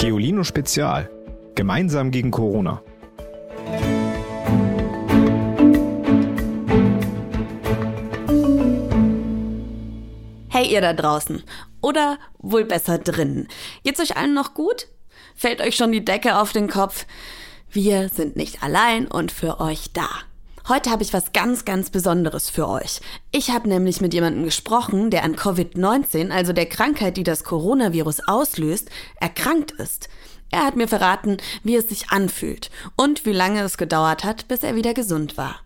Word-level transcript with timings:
Geolino 0.00 0.44
Spezial. 0.44 1.10
Gemeinsam 1.54 2.10
gegen 2.10 2.30
Corona. 2.30 2.82
Hey 10.48 10.72
ihr 10.72 10.80
da 10.80 10.94
draußen. 10.94 11.42
Oder 11.82 12.18
wohl 12.38 12.64
besser 12.64 12.96
drinnen. 12.96 13.46
Geht's 13.84 14.00
euch 14.00 14.16
allen 14.16 14.32
noch 14.32 14.54
gut? 14.54 14.88
Fällt 15.34 15.60
euch 15.60 15.76
schon 15.76 15.92
die 15.92 16.02
Decke 16.02 16.38
auf 16.38 16.52
den 16.52 16.70
Kopf? 16.70 17.04
Wir 17.70 18.08
sind 18.08 18.36
nicht 18.36 18.62
allein 18.62 19.06
und 19.06 19.30
für 19.30 19.60
euch 19.60 19.92
da. 19.92 20.08
Heute 20.70 20.90
habe 20.90 21.02
ich 21.02 21.12
was 21.12 21.32
ganz, 21.32 21.64
ganz 21.64 21.90
Besonderes 21.90 22.48
für 22.48 22.68
euch. 22.68 23.00
Ich 23.32 23.50
habe 23.50 23.68
nämlich 23.68 24.00
mit 24.00 24.14
jemandem 24.14 24.44
gesprochen, 24.44 25.10
der 25.10 25.24
an 25.24 25.34
Covid-19, 25.34 26.30
also 26.30 26.52
der 26.52 26.66
Krankheit, 26.66 27.16
die 27.16 27.24
das 27.24 27.42
Coronavirus 27.42 28.28
auslöst, 28.28 28.88
erkrankt 29.16 29.72
ist. 29.72 30.08
Er 30.52 30.64
hat 30.64 30.76
mir 30.76 30.86
verraten, 30.86 31.38
wie 31.64 31.74
es 31.74 31.88
sich 31.88 32.10
anfühlt 32.10 32.70
und 32.94 33.26
wie 33.26 33.32
lange 33.32 33.62
es 33.62 33.78
gedauert 33.78 34.22
hat, 34.22 34.46
bis 34.46 34.60
er 34.60 34.76
wieder 34.76 34.94
gesund 34.94 35.36
war. 35.36 35.56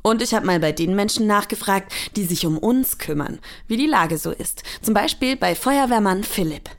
Und 0.00 0.22
ich 0.22 0.32
habe 0.32 0.46
mal 0.46 0.58
bei 0.58 0.72
den 0.72 0.96
Menschen 0.96 1.26
nachgefragt, 1.26 1.92
die 2.16 2.24
sich 2.24 2.46
um 2.46 2.56
uns 2.56 2.96
kümmern, 2.96 3.40
wie 3.66 3.76
die 3.76 3.86
Lage 3.86 4.16
so 4.16 4.30
ist. 4.30 4.62
Zum 4.80 4.94
Beispiel 4.94 5.36
bei 5.36 5.54
Feuerwehrmann 5.54 6.24
Philipp. 6.24 6.70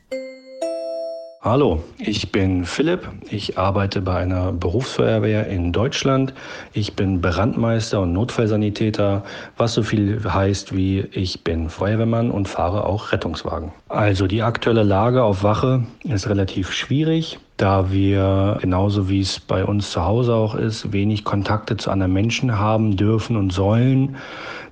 Hallo, 1.41 1.83
ich 1.99 2.31
bin 2.31 2.65
Philipp. 2.65 3.07
Ich 3.29 3.59
arbeite 3.59 4.01
bei 4.01 4.17
einer 4.17 4.51
Berufsfeuerwehr 4.51 5.45
in 5.47 5.71
Deutschland. 5.71 6.33
Ich 6.73 6.95
bin 6.95 7.21
Brandmeister 7.21 8.01
und 8.01 8.11
Notfallsanitäter, 8.13 9.23
was 9.55 9.75
so 9.75 9.83
viel 9.83 10.19
heißt 10.23 10.75
wie 10.75 11.01
ich 11.11 11.43
bin 11.43 11.69
Feuerwehrmann 11.69 12.31
und 12.31 12.47
fahre 12.47 12.85
auch 12.85 13.11
Rettungswagen. 13.11 13.71
Also 13.87 14.25
die 14.25 14.41
aktuelle 14.41 14.81
Lage 14.81 15.23
auf 15.23 15.43
Wache 15.43 15.83
ist 16.03 16.27
relativ 16.27 16.73
schwierig 16.73 17.38
da 17.57 17.91
wir 17.91 18.59
genauso 18.61 19.09
wie 19.09 19.19
es 19.19 19.39
bei 19.39 19.66
uns 19.66 19.89
zu 19.89 20.05
Hause 20.05 20.35
auch 20.35 20.53
ist, 20.53 20.94
wenig 20.94 21.23
Kontakte 21.23 21.75
zu 21.75 21.89
anderen 21.89 22.13
Menschen 22.13 22.59
haben 22.59 22.95
dürfen 22.95 23.35
und 23.35 23.51
sollen. 23.51 24.17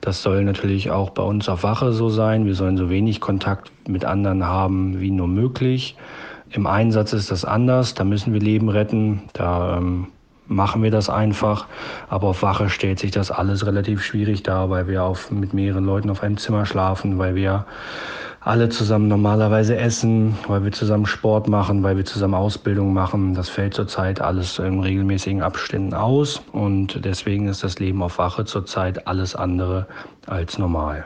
Das 0.01 0.21
soll 0.21 0.43
natürlich 0.43 0.91
auch 0.91 1.09
bei 1.09 1.23
uns 1.23 1.49
auf 1.49 1.63
Wache 1.63 1.93
so 1.93 2.09
sein. 2.09 2.45
Wir 2.45 2.53
sollen 2.53 2.77
so 2.77 2.91
wenig 2.91 3.21
Kontakt 3.21 3.71
mit 3.87 4.05
anderen 4.05 4.45
haben 4.45 4.99
wie 5.01 5.09
nur 5.09 5.27
möglich. 5.27 5.95
Im 6.55 6.67
Einsatz 6.67 7.11
ist 7.11 7.31
das 7.31 7.43
anders. 7.43 7.95
Da 7.95 8.05
müssen 8.05 8.33
wir 8.33 8.39
Leben 8.39 8.69
retten. 8.69 9.23
Da 9.33 9.77
ähm, 9.77 10.07
machen 10.47 10.81
wir 10.83 10.91
das 10.91 11.09
einfach. 11.09 11.67
Aber 12.07 12.29
auf 12.29 12.43
Wache 12.43 12.69
stellt 12.69 12.99
sich 12.99 13.11
das 13.11 13.29
alles 13.29 13.65
relativ 13.65 14.01
schwierig 14.01 14.43
dar, 14.43 14.69
weil 14.69 14.87
wir 14.87 15.03
auf, 15.03 15.31
mit 15.31 15.53
mehreren 15.53 15.85
Leuten 15.85 16.09
auf 16.09 16.23
einem 16.23 16.37
Zimmer 16.37 16.65
schlafen, 16.65 17.17
weil 17.17 17.35
wir 17.35 17.65
alle 18.39 18.69
zusammen 18.69 19.09
normalerweise 19.09 19.75
essen, 19.75 20.37
weil 20.47 20.63
wir 20.63 20.71
zusammen 20.71 21.07
Sport 21.07 21.49
machen, 21.49 21.83
weil 21.83 21.97
wir 21.97 22.05
zusammen 22.05 22.35
Ausbildung 22.35 22.93
machen. 22.93 23.33
Das 23.33 23.49
fällt 23.49 23.73
zurzeit 23.73 24.21
alles 24.21 24.59
in 24.59 24.79
regelmäßigen 24.79 25.41
Abständen 25.41 25.93
aus 25.93 26.41
und 26.53 27.03
deswegen 27.03 27.47
ist 27.47 27.63
das 27.63 27.79
Leben 27.79 28.01
auf 28.01 28.19
Wache 28.19 28.45
zurzeit 28.45 29.07
alles 29.07 29.35
andere 29.35 29.87
als 30.27 30.57
normal. 30.57 31.05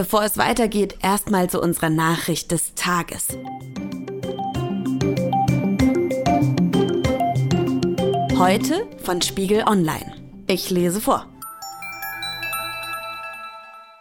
Bevor 0.00 0.24
es 0.24 0.38
weitergeht, 0.38 0.96
erstmal 1.02 1.50
zu 1.50 1.60
unserer 1.60 1.90
Nachricht 1.90 2.52
des 2.52 2.74
Tages. 2.74 3.36
Heute 8.38 8.88
von 9.04 9.20
Spiegel 9.20 9.64
Online. 9.64 10.14
Ich 10.46 10.70
lese 10.70 11.02
vor. 11.02 11.26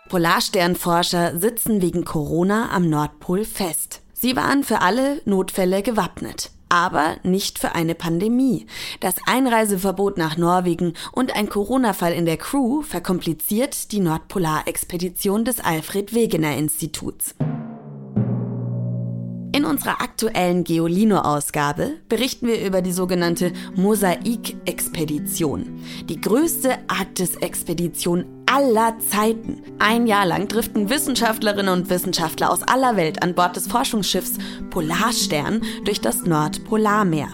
Polarsternforscher 0.08 1.38
sitzen 1.38 1.82
wegen 1.82 2.06
Corona 2.06 2.72
am 2.72 2.90
Nordpol 2.90 3.44
fest. 3.44 4.02
Sie 4.14 4.38
waren 4.38 4.64
für 4.64 4.80
alle 4.80 5.22
Notfälle 5.26 5.84
gewappnet. 5.84 6.52
Aber 6.70 7.18
nicht 7.24 7.60
für 7.60 7.74
eine 7.74 7.96
Pandemie. 7.96 8.68
Das 9.00 9.16
Einreiseverbot 9.26 10.18
nach 10.18 10.38
Norwegen 10.38 10.94
und 11.12 11.36
ein 11.36 11.50
Corona-Fall 11.50 12.14
in 12.14 12.26
der 12.26 12.38
Crew 12.38 12.84
verkompliziert 12.84 13.92
die 13.92 14.00
Nordpolarexpedition 14.00 15.46
des 15.46 15.60
Alfred 15.60 16.14
Wegener 16.14 16.56
Instituts. 16.56 17.36
In 19.52 19.66
unserer 19.66 20.00
aktuellen 20.00 20.64
Geolino-Ausgabe 20.64 21.94
berichten 22.08 22.48
wir 22.48 22.64
über 22.64 22.84
die 22.84 22.92
sogenannte 22.92 23.52
Mosaik-Expedition, 23.76 25.82
die 26.08 26.22
größte 26.22 26.78
Arktis-Expedition 26.88 28.39
aller 28.52 28.98
Zeiten. 28.98 29.62
Ein 29.78 30.08
Jahr 30.08 30.26
lang 30.26 30.48
driften 30.48 30.90
Wissenschaftlerinnen 30.90 31.72
und 31.72 31.90
Wissenschaftler 31.92 32.52
aus 32.52 32.64
aller 32.64 32.98
Welt 32.98 33.22
an 33.22 33.36
Bord 33.36 33.56
des 33.56 33.68
Forschungsschiffs 33.68 34.40
Polarstern 34.72 35.62
durch 35.86 36.02
das 36.02 36.26
Nordpolarmeer. 36.26 37.28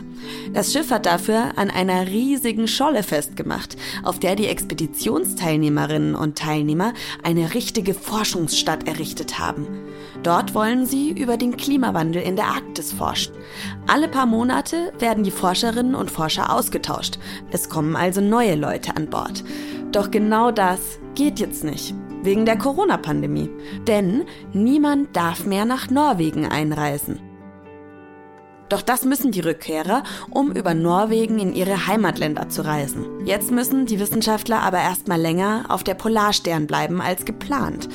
Das 0.54 0.74
Schiff 0.74 0.92
hat 0.92 1.06
dafür 1.06 1.58
an 1.58 1.70
einer 1.70 2.08
riesigen 2.08 2.68
Scholle 2.68 3.02
festgemacht, 3.02 3.78
auf 4.04 4.20
der 4.20 4.36
die 4.36 4.48
Expeditionsteilnehmerinnen 4.48 6.16
und 6.16 6.38
Teilnehmer 6.38 6.94
eine 7.24 7.54
richtige 7.54 7.94
Forschungsstadt 7.94 8.86
errichtet 8.86 9.40
haben. 9.40 9.68
Dort 10.22 10.54
wollen 10.54 10.86
sie 10.86 11.12
über 11.12 11.38
den 11.38 11.56
Klimawandel 11.56 12.24
in 12.24 12.36
der 12.36 12.48
Arktis 12.48 12.92
forschen. 12.92 13.34
Alle 13.88 14.10
paar 14.10 14.26
Monate 14.26 14.92
werden 15.00 15.24
die 15.24 15.32
Forscherinnen 15.32 15.96
und 15.96 16.12
Forscher 16.12 16.52
ausgetauscht. 16.52 17.20
Es 17.52 17.70
kommen 17.70 17.96
also 17.96 18.20
neue 18.20 18.56
Leute 18.56 18.98
an 18.98 19.10
Bord. 19.10 19.44
Doch 19.92 20.12
genau 20.12 20.52
das 20.52 21.00
geht 21.16 21.40
jetzt 21.40 21.64
nicht. 21.64 21.96
Wegen 22.22 22.46
der 22.46 22.58
Corona-Pandemie. 22.58 23.50
Denn 23.88 24.26
niemand 24.54 25.16
darf 25.16 25.46
mehr 25.46 25.66
nach 25.66 25.90
Norwegen 25.90 26.46
einreisen. 26.46 27.20
Doch 28.70 28.82
das 28.82 29.06
müssen 29.06 29.32
die 29.32 29.42
Rückkehrer, 29.42 30.04
um 30.32 30.52
über 30.52 30.74
Norwegen 30.74 31.38
in 31.38 31.54
ihre 31.54 31.86
Heimatländer 31.86 32.50
zu 32.50 32.66
reisen. 32.66 33.06
Jetzt 33.26 33.52
müssen 33.52 33.86
die 33.86 34.00
Wissenschaftler 34.00 34.62
aber 34.62 34.80
erstmal 34.80 35.22
länger 35.22 35.66
auf 35.70 35.84
der 35.84 35.94
Polarstern 35.94 36.66
bleiben 36.66 37.00
als 37.00 37.26
geplant. 37.26 37.88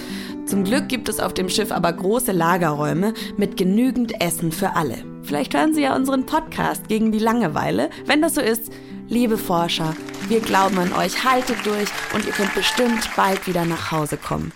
Zum 0.47 0.65
Glück 0.65 0.89
gibt 0.89 1.09
es 1.09 1.19
auf 1.19 1.35
dem 1.35 1.49
Schiff 1.49 1.73
aber 1.73 1.93
große 1.93 2.33
Lagerräume 2.33 3.15
mit 3.37 3.57
genügend 3.57 4.21
Essen 4.21 4.53
für 4.53 4.77
alle. 4.77 4.99
Vielleicht 5.23 5.55
hören 5.55 5.75
Sie 5.75 5.83
ja 5.83 5.95
unseren 5.95 6.27
Podcast 6.27 6.89
gegen 6.89 7.13
die 7.13 7.19
Langeweile. 7.19 7.91
Wenn 8.07 8.23
das 8.23 8.37
so 8.37 8.41
ist, 8.41 8.73
liebe 9.09 9.39
Forscher, 9.39 9.95
wir 10.31 10.41
glauben 10.41 10.79
an 10.79 10.93
euch, 10.93 11.25
haltet 11.25 11.67
durch 11.67 11.89
und 12.15 12.25
ihr 12.25 12.33
könnt 12.33 12.55
bestimmt 12.55 13.11
bald 13.17 13.47
wieder 13.49 13.65
nach 13.65 13.91
Hause 13.91 14.17
kommen. 14.17 14.53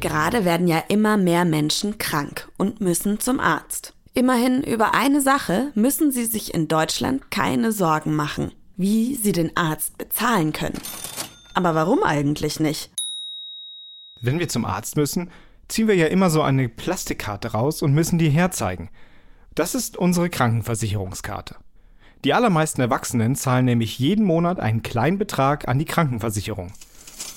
Gerade 0.00 0.44
werden 0.44 0.68
ja 0.68 0.84
immer 0.88 1.16
mehr 1.16 1.46
Menschen 1.46 1.96
krank 1.96 2.48
und 2.58 2.82
müssen 2.82 3.20
zum 3.20 3.40
Arzt. 3.40 3.94
Immerhin 4.12 4.62
über 4.62 4.94
eine 4.94 5.22
Sache 5.22 5.72
müssen 5.74 6.12
sie 6.12 6.26
sich 6.26 6.52
in 6.52 6.68
Deutschland 6.68 7.30
keine 7.30 7.72
Sorgen 7.72 8.14
machen, 8.14 8.52
wie 8.76 9.14
sie 9.14 9.32
den 9.32 9.56
Arzt 9.56 9.96
bezahlen 9.96 10.52
können. 10.52 10.78
Aber 11.54 11.74
warum 11.74 12.02
eigentlich 12.02 12.60
nicht? 12.60 12.90
Wenn 14.20 14.38
wir 14.38 14.48
zum 14.48 14.66
Arzt 14.66 14.96
müssen, 14.96 15.30
ziehen 15.68 15.88
wir 15.88 15.96
ja 15.96 16.06
immer 16.06 16.28
so 16.28 16.42
eine 16.42 16.68
Plastikkarte 16.68 17.52
raus 17.52 17.80
und 17.80 17.94
müssen 17.94 18.18
die 18.18 18.30
herzeigen. 18.30 18.90
Das 19.54 19.74
ist 19.74 19.96
unsere 19.96 20.28
Krankenversicherungskarte. 20.28 21.56
Die 22.24 22.32
allermeisten 22.32 22.80
Erwachsenen 22.80 23.36
zahlen 23.36 23.66
nämlich 23.66 23.98
jeden 23.98 24.24
Monat 24.24 24.58
einen 24.58 24.82
kleinen 24.82 25.18
Betrag 25.18 25.68
an 25.68 25.78
die 25.78 25.84
Krankenversicherung. 25.84 26.72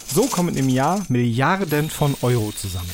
So 0.08 0.28
kommen 0.28 0.56
im 0.56 0.70
Jahr 0.70 1.06
Milliarden 1.10 1.90
von 1.90 2.16
Euro 2.22 2.54
zusammen. 2.54 2.90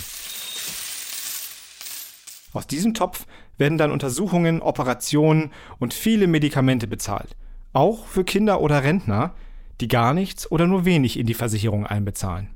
Aus 2.52 2.66
diesem 2.66 2.96
Topf 2.96 3.28
werden 3.60 3.78
dann 3.78 3.92
Untersuchungen, 3.92 4.60
Operationen 4.62 5.52
und 5.78 5.94
viele 5.94 6.26
Medikamente 6.26 6.88
bezahlt. 6.88 7.36
Auch 7.74 8.08
für 8.08 8.24
Kinder 8.24 8.60
oder 8.62 8.84
Rentner, 8.84 9.36
die 9.80 9.88
gar 9.88 10.16
nichts 10.16 10.50
oder 10.52 10.66
nur 10.66 10.86
wenig 10.86 11.20
in 11.20 11.28
die 11.28 11.34
Versicherung 11.36 11.86
einbezahlen. 11.86 12.50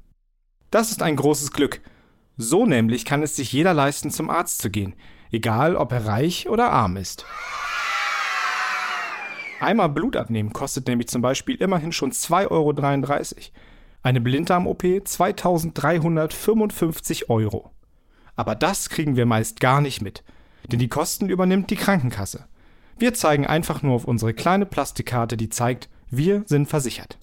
Das 0.72 0.90
ist 0.90 1.04
ein 1.04 1.16
großes 1.16 1.52
Glück. 1.52 1.82
So 2.38 2.66
nämlich 2.66 3.06
kann 3.06 3.22
es 3.22 3.36
sich 3.36 3.54
jeder 3.54 3.76
leisten, 3.76 4.10
zum 4.10 4.32
Arzt 4.32 4.64
zu 4.64 4.72
gehen, 4.72 4.96
egal 5.32 5.76
ob 5.76 5.92
er 5.92 6.08
reich 6.08 6.50
oder 6.50 6.72
arm 6.72 6.98
ist. 6.98 7.26
Einmal 9.60 9.90
Blut 9.90 10.16
abnehmen 10.16 10.54
kostet 10.54 10.88
nämlich 10.88 11.08
zum 11.08 11.22
Beispiel 11.22 11.56
immerhin 11.56 11.92
schon 11.92 12.12
2,33 12.12 12.52
Euro. 12.52 12.74
Eine 14.04 14.22
Blinddarm-OP 14.22 14.84
2355 15.04 17.30
Euro. 17.30 17.72
Aber 18.36 18.56
das 18.56 18.90
kriegen 18.90 19.16
wir 19.16 19.26
meist 19.26 19.60
gar 19.60 19.82
nicht 19.82 20.02
mit, 20.02 20.24
denn 20.72 20.80
die 20.80 20.90
Kosten 20.90 21.30
übernimmt 21.30 21.72
die 21.72 21.76
Krankenkasse. 21.76 22.46
Wir 23.00 23.14
zeigen 23.14 23.48
einfach 23.48 23.84
nur 23.84 23.96
auf 23.96 24.06
unsere 24.06 24.34
kleine 24.34 24.66
Plastikkarte, 24.66 25.38
die 25.38 25.50
zeigt, 25.50 25.90
wir 26.10 26.44
sind 26.46 26.68
versichert. 26.68 27.18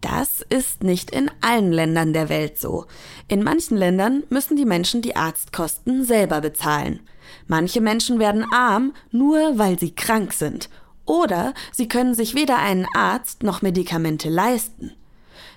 Das 0.00 0.44
ist 0.50 0.84
nicht 0.84 1.10
in 1.10 1.30
allen 1.40 1.72
Ländern 1.72 2.12
der 2.12 2.28
Welt 2.28 2.58
so. 2.58 2.84
In 3.26 3.42
manchen 3.42 3.78
Ländern 3.78 4.22
müssen 4.28 4.56
die 4.56 4.66
Menschen 4.66 5.00
die 5.00 5.16
Arztkosten 5.16 6.04
selber 6.04 6.42
bezahlen. 6.42 7.00
Manche 7.46 7.80
Menschen 7.80 8.18
werden 8.18 8.44
arm, 8.52 8.92
nur 9.10 9.58
weil 9.58 9.78
sie 9.78 9.94
krank 9.94 10.34
sind. 10.34 10.68
Oder 11.06 11.54
sie 11.72 11.88
können 11.88 12.14
sich 12.14 12.34
weder 12.34 12.58
einen 12.58 12.86
Arzt 12.94 13.42
noch 13.42 13.62
Medikamente 13.62 14.28
leisten. 14.28 14.92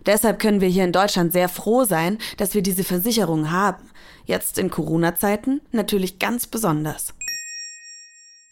Deshalb 0.06 0.40
können 0.40 0.62
wir 0.62 0.70
hier 0.70 0.84
in 0.84 0.92
Deutschland 0.92 1.34
sehr 1.34 1.50
froh 1.50 1.84
sein, 1.84 2.18
dass 2.38 2.54
wir 2.54 2.62
diese 2.62 2.84
Versicherung 2.84 3.52
haben. 3.52 3.90
Jetzt 4.26 4.58
in 4.58 4.70
Corona-Zeiten 4.70 5.62
natürlich 5.72 6.20
ganz 6.20 6.48
besonders. 6.48 7.14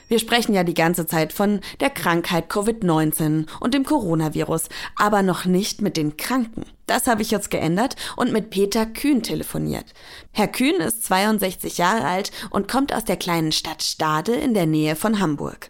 Wir 0.07 0.19
sprechen 0.19 0.53
ja 0.53 0.63
die 0.63 0.75
ganze 0.75 1.07
Zeit 1.07 1.33
von 1.33 1.61
der 1.79 1.89
Krankheit 1.89 2.51
Covid-19 2.51 3.47
und 3.59 3.73
dem 3.73 3.83
Coronavirus, 3.83 4.69
aber 4.97 5.23
noch 5.23 5.45
nicht 5.45 5.81
mit 5.81 5.97
den 5.97 6.15
Kranken. 6.15 6.65
Das 6.85 7.07
habe 7.07 7.23
ich 7.23 7.31
jetzt 7.31 7.49
geändert 7.49 7.95
und 8.15 8.31
mit 8.31 8.51
Peter 8.51 8.85
Kühn 8.85 9.23
telefoniert. 9.23 9.93
Herr 10.31 10.47
Kühn 10.47 10.75
ist 10.75 11.05
62 11.05 11.79
Jahre 11.79 12.05
alt 12.05 12.31
und 12.51 12.67
kommt 12.67 12.93
aus 12.93 13.05
der 13.05 13.17
kleinen 13.17 13.51
Stadt 13.51 13.81
Stade 13.81 14.35
in 14.35 14.53
der 14.53 14.67
Nähe 14.67 14.95
von 14.95 15.19
Hamburg. 15.19 15.67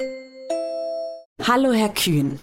Hallo, 1.41 1.73
Herr 1.73 1.89
Kühn. 1.89 2.39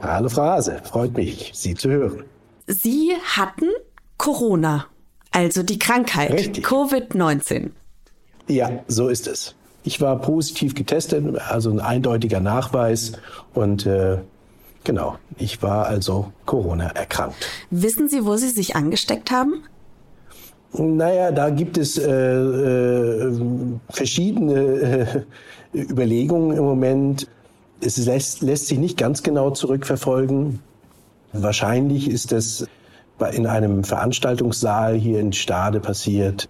Hallo, 0.00 0.28
Frau 0.28 0.42
Hase. 0.42 0.80
Freut 0.84 1.16
mich, 1.16 1.50
Sie 1.54 1.74
zu 1.74 1.88
hören. 1.88 2.24
Sie 2.66 3.12
hatten 3.22 3.70
Corona, 4.18 4.86
also 5.30 5.62
die 5.62 5.78
Krankheit 5.78 6.30
Covid-19. 6.58 7.70
Ja, 8.46 8.70
so 8.86 9.08
ist 9.08 9.26
es. 9.26 9.54
Ich 9.82 10.00
war 10.00 10.20
positiv 10.20 10.74
getestet, 10.74 11.24
also 11.48 11.70
ein 11.70 11.80
eindeutiger 11.80 12.40
Nachweis 12.40 13.12
und 13.54 13.86
äh, 13.86 14.18
genau, 14.84 15.16
ich 15.38 15.62
war 15.62 15.86
also 15.86 16.30
Corona 16.44 16.88
erkrankt. 16.88 17.48
Wissen 17.70 18.08
Sie, 18.08 18.24
wo 18.24 18.36
Sie 18.36 18.50
sich 18.50 18.76
angesteckt 18.76 19.30
haben? 19.30 19.64
Naja, 20.72 21.32
da 21.32 21.50
gibt 21.50 21.78
es 21.78 21.96
äh, 21.98 22.10
äh, 22.10 23.32
verschiedene 23.90 25.24
äh, 25.72 25.78
Überlegungen 25.78 26.56
im 26.56 26.64
Moment. 26.64 27.28
Es 27.84 27.98
lässt, 27.98 28.40
lässt 28.40 28.68
sich 28.68 28.78
nicht 28.78 28.96
ganz 28.96 29.22
genau 29.22 29.50
zurückverfolgen. 29.50 30.60
Wahrscheinlich 31.32 32.08
ist 32.08 32.32
es 32.32 32.66
in 33.32 33.46
einem 33.46 33.84
Veranstaltungssaal 33.84 34.94
hier 34.94 35.20
in 35.20 35.32
Stade 35.32 35.80
passiert. 35.80 36.48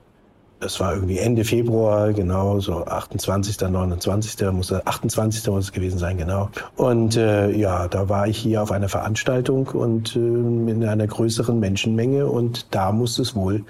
Das 0.61 0.81
war 0.81 0.95
irgendwie 0.95 1.19
Ende 1.19 1.45
Februar, 1.45 2.13
genau, 2.13 2.61
so 2.61 2.85
28., 2.85 3.61
29. 3.61 4.51
muss 4.53 4.73
28. 4.73 5.47
muss 5.49 5.65
es 5.65 5.73
gewesen 5.73 5.99
sein, 5.99 6.17
genau. 6.17 6.49
Und 6.77 7.17
äh, 7.17 7.51
ja, 7.51 7.89
da 7.89 8.09
war 8.09 8.29
ich 8.29 8.39
hier 8.39 8.63
auf 8.63 8.71
einer 8.71 8.89
Veranstaltung 8.89 9.67
und 9.69 10.17
äh, 10.17 10.19
in 10.19 10.85
einer 10.85 11.07
größeren 11.07 11.59
Menschenmenge 11.59 12.27
und 12.27 12.67
da 12.71 12.93
muss 12.93 13.19
es 13.19 13.35
wohl 13.35 13.65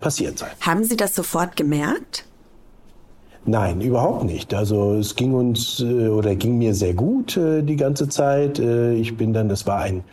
passiert 0.00 0.38
sein. 0.38 0.50
Haben 0.60 0.84
Sie 0.84 0.96
das 0.96 1.14
sofort 1.14 1.56
gemerkt? 1.56 2.24
Nein, 3.46 3.80
überhaupt 3.80 4.24
nicht. 4.24 4.52
Also 4.54 4.94
es 4.94 5.16
ging 5.16 5.34
uns 5.34 5.80
äh, 5.80 6.08
oder 6.08 6.36
ging 6.36 6.58
mir 6.58 6.74
sehr 6.74 6.94
gut 6.94 7.36
äh, 7.36 7.62
die 7.62 7.76
ganze 7.76 8.08
Zeit. 8.08 8.58
Äh, 8.58 8.94
ich 8.94 9.16
bin 9.16 9.32
dann, 9.32 9.48
das 9.48 9.66
war 9.66 9.78
ein 9.78 10.04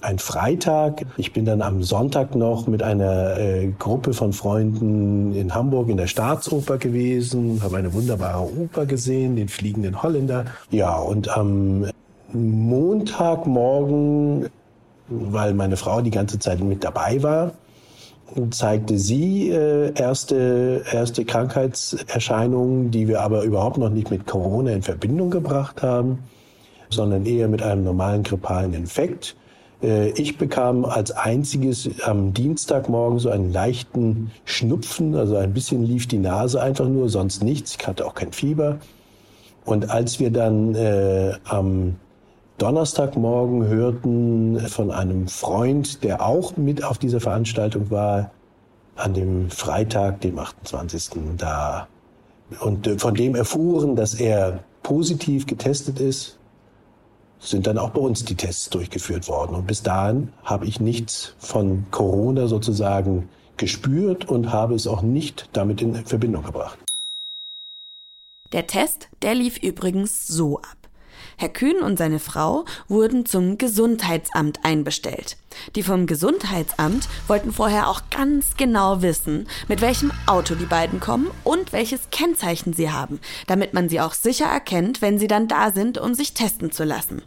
ein 0.00 0.18
Freitag. 0.18 1.06
Ich 1.16 1.32
bin 1.32 1.46
dann 1.46 1.62
am 1.62 1.82
Sonntag 1.82 2.34
noch 2.34 2.66
mit 2.66 2.82
einer 2.82 3.36
Gruppe 3.78 4.12
von 4.12 4.34
Freunden 4.34 5.34
in 5.34 5.54
Hamburg 5.54 5.88
in 5.88 5.96
der 5.96 6.08
Staatsoper 6.08 6.76
gewesen, 6.76 7.62
habe 7.62 7.78
eine 7.78 7.94
wunderbare 7.94 8.42
Oper 8.42 8.84
gesehen, 8.84 9.36
den 9.36 9.48
fliegenden 9.48 10.02
Holländer. 10.02 10.44
Ja, 10.70 10.98
und 10.98 11.34
am 11.34 11.86
Montagmorgen, 12.34 14.50
weil 15.08 15.54
meine 15.54 15.78
Frau 15.78 16.02
die 16.02 16.10
ganze 16.10 16.38
Zeit 16.38 16.62
mit 16.62 16.84
dabei 16.84 17.22
war, 17.22 17.52
zeigte 18.50 18.98
sie 18.98 19.50
äh, 19.50 19.92
erste, 19.94 20.82
erste 20.90 21.24
Krankheitserscheinungen, 21.24 22.90
die 22.90 23.08
wir 23.08 23.20
aber 23.20 23.42
überhaupt 23.42 23.78
noch 23.78 23.90
nicht 23.90 24.10
mit 24.10 24.26
Corona 24.26 24.72
in 24.72 24.82
Verbindung 24.82 25.30
gebracht 25.30 25.82
haben, 25.82 26.18
sondern 26.90 27.26
eher 27.26 27.48
mit 27.48 27.62
einem 27.62 27.84
normalen 27.84 28.22
grippalen 28.22 28.74
Infekt. 28.74 29.36
Äh, 29.82 30.10
ich 30.10 30.38
bekam 30.38 30.84
als 30.84 31.12
einziges 31.12 31.88
am 32.02 32.32
Dienstagmorgen 32.32 33.18
so 33.18 33.30
einen 33.30 33.52
leichten 33.52 34.30
Schnupfen, 34.44 35.14
also 35.14 35.36
ein 35.36 35.52
bisschen 35.52 35.84
lief 35.84 36.08
die 36.08 36.18
Nase 36.18 36.62
einfach 36.62 36.88
nur, 36.88 37.08
sonst 37.08 37.42
nichts. 37.42 37.76
Ich 37.78 37.86
hatte 37.86 38.06
auch 38.06 38.14
kein 38.14 38.32
Fieber. 38.32 38.78
Und 39.64 39.90
als 39.90 40.20
wir 40.20 40.30
dann 40.30 40.74
äh, 40.74 41.32
am 41.44 41.96
Donnerstagmorgen 42.58 43.66
hörten 43.66 44.60
von 44.68 44.90
einem 44.90 45.26
Freund, 45.28 46.04
der 46.04 46.24
auch 46.24 46.56
mit 46.56 46.84
auf 46.84 46.98
dieser 46.98 47.20
Veranstaltung 47.20 47.90
war, 47.90 48.30
an 48.96 49.12
dem 49.12 49.50
Freitag, 49.50 50.20
dem 50.20 50.38
28. 50.38 51.10
da, 51.36 51.88
und 52.60 52.86
äh, 52.86 52.98
von 52.98 53.14
dem 53.14 53.34
erfuhren, 53.34 53.96
dass 53.96 54.14
er 54.14 54.60
positiv 54.82 55.46
getestet 55.46 55.98
ist, 55.98 56.38
sind 57.40 57.66
dann 57.66 57.78
auch 57.78 57.90
bei 57.90 58.00
uns 58.00 58.24
die 58.24 58.36
Tests 58.36 58.70
durchgeführt 58.70 59.28
worden. 59.28 59.54
Und 59.54 59.66
bis 59.66 59.82
dahin 59.82 60.32
habe 60.44 60.66
ich 60.66 60.80
nichts 60.80 61.34
von 61.38 61.86
Corona 61.90 62.46
sozusagen 62.46 63.28
gespürt 63.56 64.28
und 64.28 64.52
habe 64.52 64.74
es 64.74 64.86
auch 64.86 65.02
nicht 65.02 65.48
damit 65.52 65.82
in 65.82 65.94
Verbindung 66.06 66.44
gebracht. 66.44 66.78
Der 68.52 68.66
Test, 68.66 69.08
der 69.22 69.34
lief 69.34 69.58
übrigens 69.58 70.26
so 70.26 70.58
ab. 70.58 70.83
Herr 71.36 71.48
Kühn 71.48 71.80
und 71.80 71.98
seine 71.98 72.18
Frau 72.18 72.64
wurden 72.88 73.26
zum 73.26 73.58
Gesundheitsamt 73.58 74.60
einbestellt. 74.64 75.36
Die 75.76 75.82
vom 75.82 76.06
Gesundheitsamt 76.06 77.08
wollten 77.26 77.52
vorher 77.52 77.88
auch 77.88 78.02
ganz 78.10 78.56
genau 78.56 79.02
wissen, 79.02 79.48
mit 79.68 79.80
welchem 79.80 80.12
Auto 80.26 80.54
die 80.54 80.66
beiden 80.66 81.00
kommen 81.00 81.30
und 81.44 81.72
welches 81.72 82.10
Kennzeichen 82.10 82.72
sie 82.72 82.90
haben, 82.90 83.20
damit 83.46 83.74
man 83.74 83.88
sie 83.88 84.00
auch 84.00 84.14
sicher 84.14 84.46
erkennt, 84.46 85.02
wenn 85.02 85.18
sie 85.18 85.28
dann 85.28 85.48
da 85.48 85.70
sind, 85.70 85.98
um 85.98 86.14
sich 86.14 86.34
testen 86.34 86.72
zu 86.72 86.84
lassen. 86.84 87.22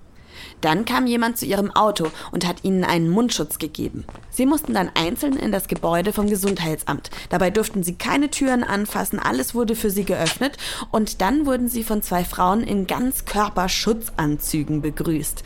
Dann 0.62 0.86
kam 0.86 1.08
jemand 1.08 1.38
zu 1.38 1.46
ihrem 1.46 1.72
Auto 1.72 2.12
und 2.32 2.48
hat 2.48 2.64
ihnen 2.64 2.84
einen 2.84 3.10
Mundschutz 3.10 3.60
gegeben. 3.60 4.06
Sie 4.30 4.46
mussten 4.46 4.74
dann 4.74 4.92
einzeln 4.94 5.36
in 5.38 5.52
das 5.52 5.68
Gebäude 5.68 6.14
vom 6.14 6.28
Gesundheitsamt. 6.28 7.10
Dabei 7.30 7.50
durften 7.50 7.84
sie 7.84 7.96
keine 7.96 8.30
Türen 8.30 8.64
anfassen, 8.64 9.20
alles 9.20 9.56
wurde 9.56 9.76
für 9.76 9.90
sie 9.90 10.06
geöffnet 10.06 10.58
und 10.92 11.22
dann 11.22 11.46
wurden 11.46 11.70
sie 11.70 11.84
von 11.84 12.02
zwei 12.02 12.24
Frauen 12.24 12.64
in 12.64 12.88
Ganzkörperschutzanzügen 12.88 14.82
begrüßt. 14.82 15.44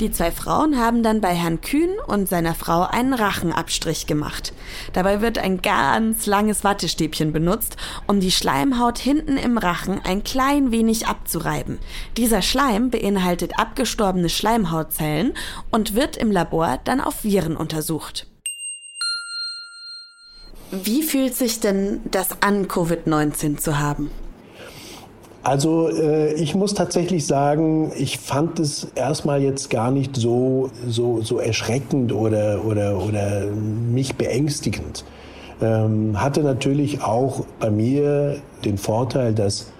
Die 0.00 0.12
zwei 0.12 0.30
Frauen 0.30 0.78
haben 0.78 1.02
dann 1.02 1.20
bei 1.20 1.34
Herrn 1.34 1.60
Kühn 1.60 1.90
und 2.06 2.28
seiner 2.28 2.54
Frau 2.54 2.82
einen 2.82 3.14
Rachenabstrich 3.14 4.06
gemacht. 4.06 4.52
Dabei 4.92 5.20
wird 5.20 5.38
ein 5.38 5.60
ganz 5.60 6.26
langes 6.26 6.62
Wattestäbchen 6.62 7.32
benutzt, 7.32 7.76
um 8.06 8.20
die 8.20 8.30
Schleimhaut 8.30 8.98
hinten 8.98 9.36
im 9.36 9.58
Rachen 9.58 10.00
ein 10.04 10.22
klein 10.22 10.70
wenig 10.70 11.08
abzureiben. 11.08 11.78
Dieser 12.16 12.42
Schleim 12.42 12.90
beinhaltet 12.90 13.58
abgestorbene 13.58 14.28
Schleimhautzellen 14.28 15.34
und 15.72 15.96
wird 15.96 16.16
im 16.16 16.30
Labor 16.30 16.78
dann 16.84 17.00
auf 17.00 17.24
Viren 17.24 17.56
untersucht. 17.56 18.28
Wie 20.70 21.02
fühlt 21.02 21.34
sich 21.34 21.58
denn 21.58 22.02
das 22.10 22.40
an, 22.40 22.68
Covid-19 22.68 23.56
zu 23.56 23.80
haben? 23.80 24.12
Also 25.42 25.88
äh, 25.88 26.32
ich 26.34 26.54
muss 26.54 26.74
tatsächlich 26.74 27.26
sagen, 27.26 27.92
ich 27.96 28.18
fand 28.18 28.58
es 28.58 28.88
erstmal 28.94 29.40
jetzt 29.40 29.70
gar 29.70 29.90
nicht 29.90 30.16
so, 30.16 30.70
so, 30.86 31.22
so 31.22 31.38
erschreckend 31.38 32.12
oder, 32.12 32.64
oder, 32.64 32.98
oder 32.98 33.46
mich 33.46 34.16
beängstigend. 34.16 35.04
Ähm, 35.60 36.20
hatte 36.20 36.42
natürlich 36.42 37.02
auch 37.02 37.44
bei 37.60 37.70
mir 37.70 38.36
den 38.64 38.78
Vorteil, 38.78 39.32
dass 39.32 39.72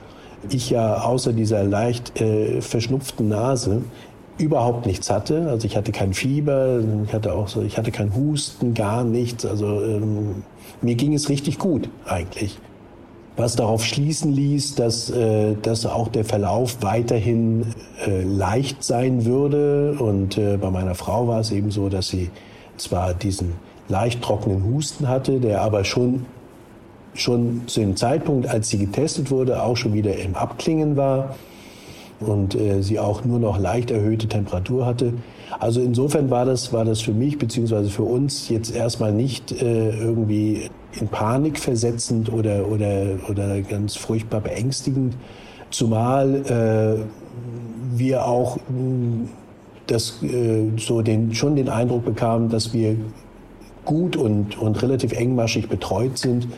ich 0.48 0.70
ja 0.70 1.02
außer 1.02 1.32
dieser 1.32 1.64
leicht 1.64 2.20
äh, 2.20 2.60
verschnupften 2.60 3.28
Nase 3.28 3.82
überhaupt 4.38 4.86
nichts 4.86 5.10
hatte. 5.10 5.48
Also 5.50 5.66
ich 5.66 5.76
hatte 5.76 5.90
kein 5.90 6.14
Fieber, 6.14 6.80
ich 7.04 7.12
hatte 7.12 7.34
auch 7.34 7.48
so, 7.48 7.62
ich 7.62 7.76
hatte 7.76 7.90
kein 7.90 8.14
Husten, 8.14 8.74
gar 8.74 9.02
nichts. 9.02 9.44
Also 9.44 9.82
ähm, 9.82 10.44
mir 10.80 10.94
ging 10.94 11.12
es 11.14 11.28
richtig 11.28 11.58
gut 11.58 11.88
eigentlich 12.06 12.58
was 13.38 13.54
darauf 13.54 13.84
schließen 13.84 14.32
ließ, 14.32 14.74
dass, 14.74 15.10
äh, 15.10 15.54
dass 15.62 15.86
auch 15.86 16.08
der 16.08 16.24
Verlauf 16.24 16.78
weiterhin 16.80 17.66
äh, 18.04 18.22
leicht 18.22 18.82
sein 18.82 19.24
würde. 19.24 19.96
Und 19.98 20.36
äh, 20.36 20.56
bei 20.56 20.70
meiner 20.70 20.96
Frau 20.96 21.28
war 21.28 21.40
es 21.40 21.52
eben 21.52 21.70
so, 21.70 21.88
dass 21.88 22.08
sie 22.08 22.30
zwar 22.76 23.14
diesen 23.14 23.54
leicht 23.88 24.22
trockenen 24.22 24.64
Husten 24.64 25.08
hatte, 25.08 25.38
der 25.40 25.62
aber 25.62 25.84
schon, 25.84 26.26
schon 27.14 27.62
zu 27.66 27.80
dem 27.80 27.96
Zeitpunkt, 27.96 28.48
als 28.48 28.68
sie 28.70 28.78
getestet 28.78 29.30
wurde, 29.30 29.62
auch 29.62 29.76
schon 29.76 29.94
wieder 29.94 30.16
im 30.16 30.34
Abklingen 30.34 30.96
war 30.96 31.36
und 32.20 32.56
äh, 32.56 32.82
sie 32.82 32.98
auch 32.98 33.24
nur 33.24 33.38
noch 33.38 33.58
leicht 33.58 33.92
erhöhte 33.92 34.26
Temperatur 34.26 34.84
hatte. 34.84 35.14
Also 35.60 35.80
insofern 35.80 36.28
war 36.30 36.44
das, 36.44 36.72
war 36.72 36.84
das 36.84 37.00
für 37.00 37.12
mich 37.12 37.38
beziehungsweise 37.38 37.88
für 37.88 38.02
uns 38.02 38.48
jetzt 38.48 38.74
erstmal 38.74 39.12
nicht 39.12 39.52
äh, 39.52 39.90
irgendwie 39.90 40.70
in 40.92 41.08
Panik 41.08 41.58
versetzend 41.58 42.32
oder, 42.32 42.66
oder, 42.68 43.18
oder 43.28 43.60
ganz 43.62 43.96
furchtbar 43.96 44.40
beängstigend, 44.40 45.14
zumal 45.70 46.34
äh, 46.46 47.98
wir 47.98 48.24
auch 48.24 48.56
äh, 48.56 48.60
das, 49.86 50.22
äh, 50.22 50.70
so 50.78 51.02
den, 51.02 51.34
schon 51.34 51.56
den 51.56 51.68
Eindruck 51.68 52.04
bekamen, 52.04 52.48
dass 52.48 52.72
wir 52.72 52.96
gut 53.84 54.16
und, 54.16 54.58
und 54.58 54.82
relativ 54.82 55.12
engmaschig 55.12 55.68
betreut 55.68 56.18
sind, 56.18 56.48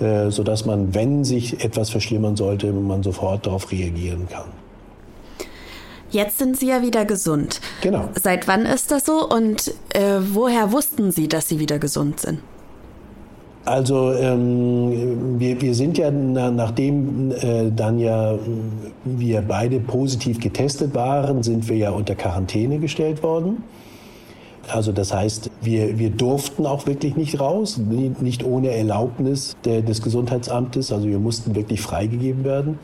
äh, 0.00 0.30
sodass 0.30 0.64
man, 0.64 0.94
wenn 0.94 1.24
sich 1.24 1.62
etwas 1.64 1.90
verschlimmern 1.90 2.36
sollte, 2.36 2.72
man 2.72 3.02
sofort 3.02 3.46
darauf 3.46 3.70
reagieren 3.70 4.28
kann. 4.28 4.48
Jetzt 6.10 6.38
sind 6.38 6.56
Sie 6.56 6.68
ja 6.68 6.82
wieder 6.82 7.04
gesund. 7.04 7.60
Genau. 7.82 8.08
Seit 8.20 8.48
wann 8.48 8.66
ist 8.66 8.90
das 8.90 9.06
so 9.06 9.28
und 9.28 9.72
äh, 9.90 10.18
woher 10.32 10.72
wussten 10.72 11.12
Sie, 11.12 11.28
dass 11.28 11.48
Sie 11.48 11.60
wieder 11.60 11.78
gesund 11.78 12.18
sind? 12.18 12.40
Also 13.64 14.12
ähm, 14.14 15.38
wir, 15.38 15.60
wir 15.60 15.74
sind 15.74 15.98
ja, 15.98 16.10
na, 16.10 16.50
nachdem 16.50 17.30
äh, 17.32 17.70
dann 17.74 17.98
ja 17.98 18.34
wir 19.04 19.42
beide 19.42 19.80
positiv 19.80 20.40
getestet 20.40 20.94
waren, 20.94 21.42
sind 21.42 21.68
wir 21.68 21.76
ja 21.76 21.90
unter 21.90 22.14
Quarantäne 22.14 22.78
gestellt 22.78 23.22
worden. 23.22 23.62
Also 24.68 24.92
das 24.92 25.12
heißt, 25.12 25.50
wir, 25.62 25.98
wir 25.98 26.10
durften 26.10 26.66
auch 26.66 26.86
wirklich 26.86 27.16
nicht 27.16 27.40
raus, 27.40 27.78
nicht 27.78 28.44
ohne 28.44 28.70
Erlaubnis 28.70 29.56
der, 29.64 29.82
des 29.82 30.02
Gesundheitsamtes. 30.02 30.92
Also 30.92 31.08
wir 31.08 31.18
mussten 31.18 31.54
wirklich 31.54 31.80
freigegeben 31.80 32.44
werden. 32.44 32.78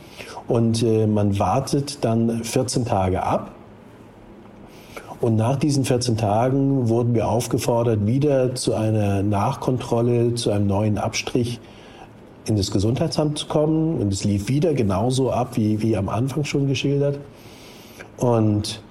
Und 0.48 0.82
äh, 0.82 1.06
man 1.06 1.38
wartet 1.38 2.04
dann 2.04 2.44
14 2.44 2.84
Tage 2.84 3.22
ab. 3.22 3.55
Und 5.20 5.36
nach 5.36 5.56
diesen 5.56 5.84
14 5.84 6.16
Tagen 6.16 6.88
wurden 6.88 7.14
wir 7.14 7.28
aufgefordert, 7.28 8.06
wieder 8.06 8.54
zu 8.54 8.74
einer 8.74 9.22
Nachkontrolle, 9.22 10.34
zu 10.34 10.50
einem 10.50 10.66
neuen 10.66 10.98
Abstrich 10.98 11.58
in 12.46 12.56
das 12.56 12.70
Gesundheitsamt 12.70 13.38
zu 13.38 13.46
kommen. 13.46 14.00
Und 14.00 14.12
es 14.12 14.24
lief 14.24 14.48
wieder 14.48 14.74
genauso 14.74 15.30
ab, 15.30 15.56
wie, 15.56 15.80
wie 15.82 15.96
am 15.96 16.08
Anfang 16.08 16.44
schon 16.44 16.66
geschildert. 16.66 17.18
Und 18.18 18.82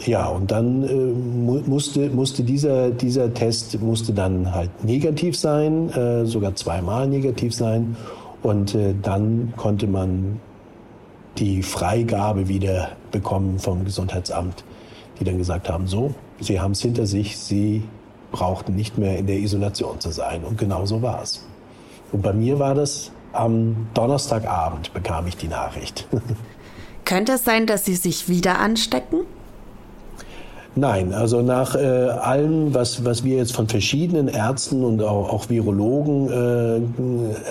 ja, 0.00 0.26
und 0.26 0.50
dann 0.50 0.82
äh, 0.82 1.68
musste, 1.68 2.10
musste 2.10 2.42
dieser, 2.42 2.90
dieser 2.90 3.32
Test 3.32 3.80
musste 3.80 4.12
dann 4.12 4.52
halt 4.52 4.84
negativ 4.84 5.36
sein, 5.36 5.90
äh, 5.90 6.26
sogar 6.26 6.54
zweimal 6.56 7.06
negativ 7.06 7.54
sein. 7.54 7.96
Und 8.42 8.74
äh, 8.74 8.94
dann 9.00 9.54
konnte 9.56 9.86
man 9.86 10.40
die 11.38 11.62
Freigabe 11.62 12.48
wieder 12.48 12.90
bekommen 13.10 13.58
vom 13.58 13.84
Gesundheitsamt, 13.84 14.64
die 15.18 15.24
dann 15.24 15.38
gesagt 15.38 15.68
haben, 15.68 15.86
so, 15.86 16.14
Sie 16.40 16.60
haben 16.60 16.72
es 16.72 16.82
hinter 16.82 17.06
sich, 17.06 17.38
Sie 17.38 17.82
brauchten 18.32 18.74
nicht 18.74 18.98
mehr 18.98 19.18
in 19.18 19.26
der 19.26 19.36
Isolation 19.36 20.00
zu 20.00 20.10
sein. 20.10 20.42
Und 20.44 20.58
genau 20.58 20.86
so 20.86 21.02
war 21.02 21.22
es. 21.22 21.44
Und 22.12 22.22
bei 22.22 22.32
mir 22.32 22.58
war 22.58 22.74
das 22.74 23.10
am 23.32 23.88
Donnerstagabend 23.94 24.92
bekam 24.94 25.26
ich 25.26 25.36
die 25.36 25.48
Nachricht. 25.48 26.08
Könnte 27.04 27.32
es 27.32 27.44
sein, 27.44 27.66
dass 27.66 27.84
Sie 27.84 27.96
sich 27.96 28.28
wieder 28.28 28.58
anstecken? 28.58 29.20
Nein, 30.76 31.12
also 31.12 31.42
nach 31.42 31.76
äh, 31.76 31.78
allem, 31.78 32.74
was, 32.74 33.04
was 33.04 33.22
wir 33.22 33.36
jetzt 33.36 33.54
von 33.54 33.68
verschiedenen 33.68 34.26
Ärzten 34.26 34.84
und 34.84 35.02
auch, 35.02 35.32
auch 35.32 35.48
Virologen 35.48 36.28
äh, 36.28 36.76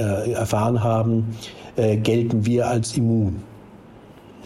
äh, 0.04 0.32
erfahren 0.34 0.84
haben, 0.84 1.38
äh, 1.78 1.96
gelten 1.96 2.46
wir 2.46 2.68
als 2.68 2.98
immun. 2.98 3.42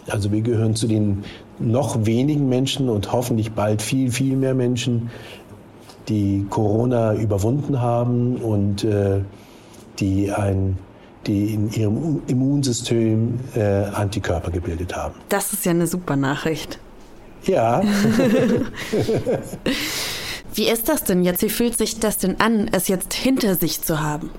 Also 0.08 0.30
wir 0.30 0.42
gehören 0.42 0.76
zu 0.76 0.86
den 0.86 1.24
noch 1.58 2.06
wenigen 2.06 2.48
Menschen 2.48 2.88
und 2.88 3.12
hoffentlich 3.12 3.52
bald 3.52 3.82
viel, 3.82 4.10
viel 4.10 4.36
mehr 4.36 4.54
Menschen, 4.54 5.10
die 6.08 6.46
Corona 6.48 7.14
überwunden 7.14 7.80
haben 7.80 8.36
und 8.36 8.84
äh, 8.84 9.20
die 9.98 10.30
ein 10.30 10.78
die 11.26 11.52
in 11.52 11.70
ihrem 11.72 12.22
Immunsystem 12.26 13.40
äh, 13.54 13.60
Antikörper 13.60 14.50
gebildet 14.50 14.96
haben. 14.96 15.14
Das 15.28 15.52
ist 15.52 15.66
ja 15.66 15.72
eine 15.72 15.86
super 15.86 16.16
Nachricht. 16.16 16.78
Ja. 17.44 17.82
Wie 20.54 20.68
ist 20.68 20.88
das 20.88 21.04
denn 21.04 21.22
jetzt? 21.22 21.42
Wie 21.42 21.50
fühlt 21.50 21.76
sich 21.76 22.00
das 22.00 22.18
denn 22.18 22.40
an, 22.40 22.68
es 22.72 22.88
jetzt 22.88 23.14
hinter 23.14 23.54
sich 23.54 23.82
zu 23.82 24.00
haben? 24.00 24.30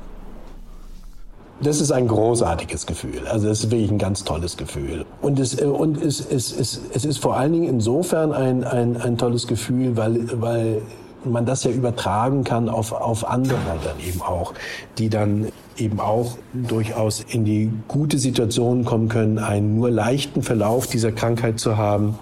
Das 1.62 1.82
ist 1.82 1.92
ein 1.92 2.08
großartiges 2.08 2.86
Gefühl. 2.86 3.28
Also 3.28 3.50
es 3.50 3.66
ist 3.66 3.72
wirklich 3.72 3.92
ein 3.92 3.98
ganz 3.98 4.24
tolles 4.24 4.56
Gefühl. 4.56 5.06
Und 5.22 5.40
es, 5.40 5.60
äh, 5.60 5.66
und 5.66 6.02
es, 6.02 6.20
es, 6.22 6.58
es, 6.58 6.82
es 6.94 7.06
ist 7.06 7.18
vor 7.20 7.36
allen 7.36 7.52
Dingen 7.52 7.68
insofern 7.68 8.32
ein, 8.32 8.64
ein, 8.64 8.98
ein 8.98 9.18
tolles 9.18 9.46
Gefühl, 9.48 9.98
weil, 9.98 10.42
weil 10.42 10.82
man 11.26 11.46
das 11.46 11.66
ja 11.66 11.72
übertragen 11.72 12.46
kann 12.46 12.70
auf, 12.70 12.94
auf 12.94 13.28
andere 13.28 13.58
dann 13.84 14.00
eben 14.08 14.22
auch, 14.22 14.54
die 14.98 15.10
dann 15.10 15.48
eben 15.78 16.00
auch 16.00 16.38
durchaus 16.54 17.26
in 17.28 17.44
die 17.44 17.72
gute 17.90 18.20
Situation 18.20 18.86
kommen 18.86 19.10
können, 19.10 19.38
einen 19.38 19.76
nur 19.76 19.92
leichten 19.92 20.44
Verlauf 20.44 20.88
dieser 20.88 21.12
Krankheit 21.12 21.60
zu 21.60 21.78
haben 21.78 22.18